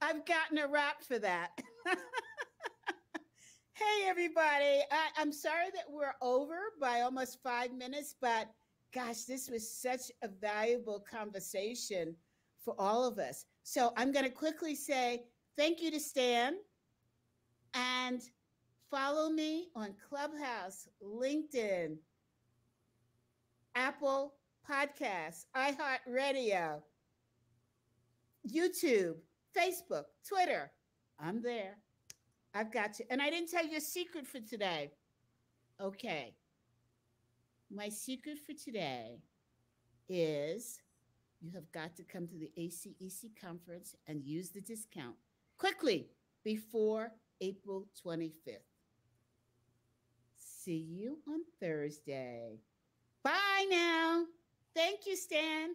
[0.00, 1.50] I've gotten a rap for that.
[3.74, 4.82] hey, everybody.
[4.90, 8.48] I, I'm sorry that we're over by almost five minutes, but
[8.94, 12.16] gosh, this was such a valuable conversation
[12.64, 13.44] for all of us.
[13.62, 15.24] So I'm going to quickly say
[15.56, 16.54] thank you to Stan
[17.74, 18.20] and
[18.90, 21.96] follow me on Clubhouse, LinkedIn,
[23.74, 24.34] Apple
[24.68, 26.80] Podcasts, iHeartRadio,
[28.48, 29.14] YouTube,
[29.56, 30.70] Facebook, Twitter.
[31.18, 31.76] I'm there.
[32.54, 33.04] I've got you.
[33.10, 34.90] And I didn't tell you a secret for today.
[35.80, 36.34] Okay.
[37.72, 39.18] My secret for today
[40.08, 40.80] is
[41.40, 45.16] you have got to come to the ACEC conference and use the discount
[45.58, 46.08] quickly
[46.44, 48.58] before April 25th.
[50.36, 52.58] See you on Thursday.
[53.22, 54.24] Bye now.
[54.74, 55.70] Thank you, Stan.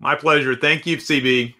[0.00, 0.54] My pleasure.
[0.56, 1.54] Thank you, CB.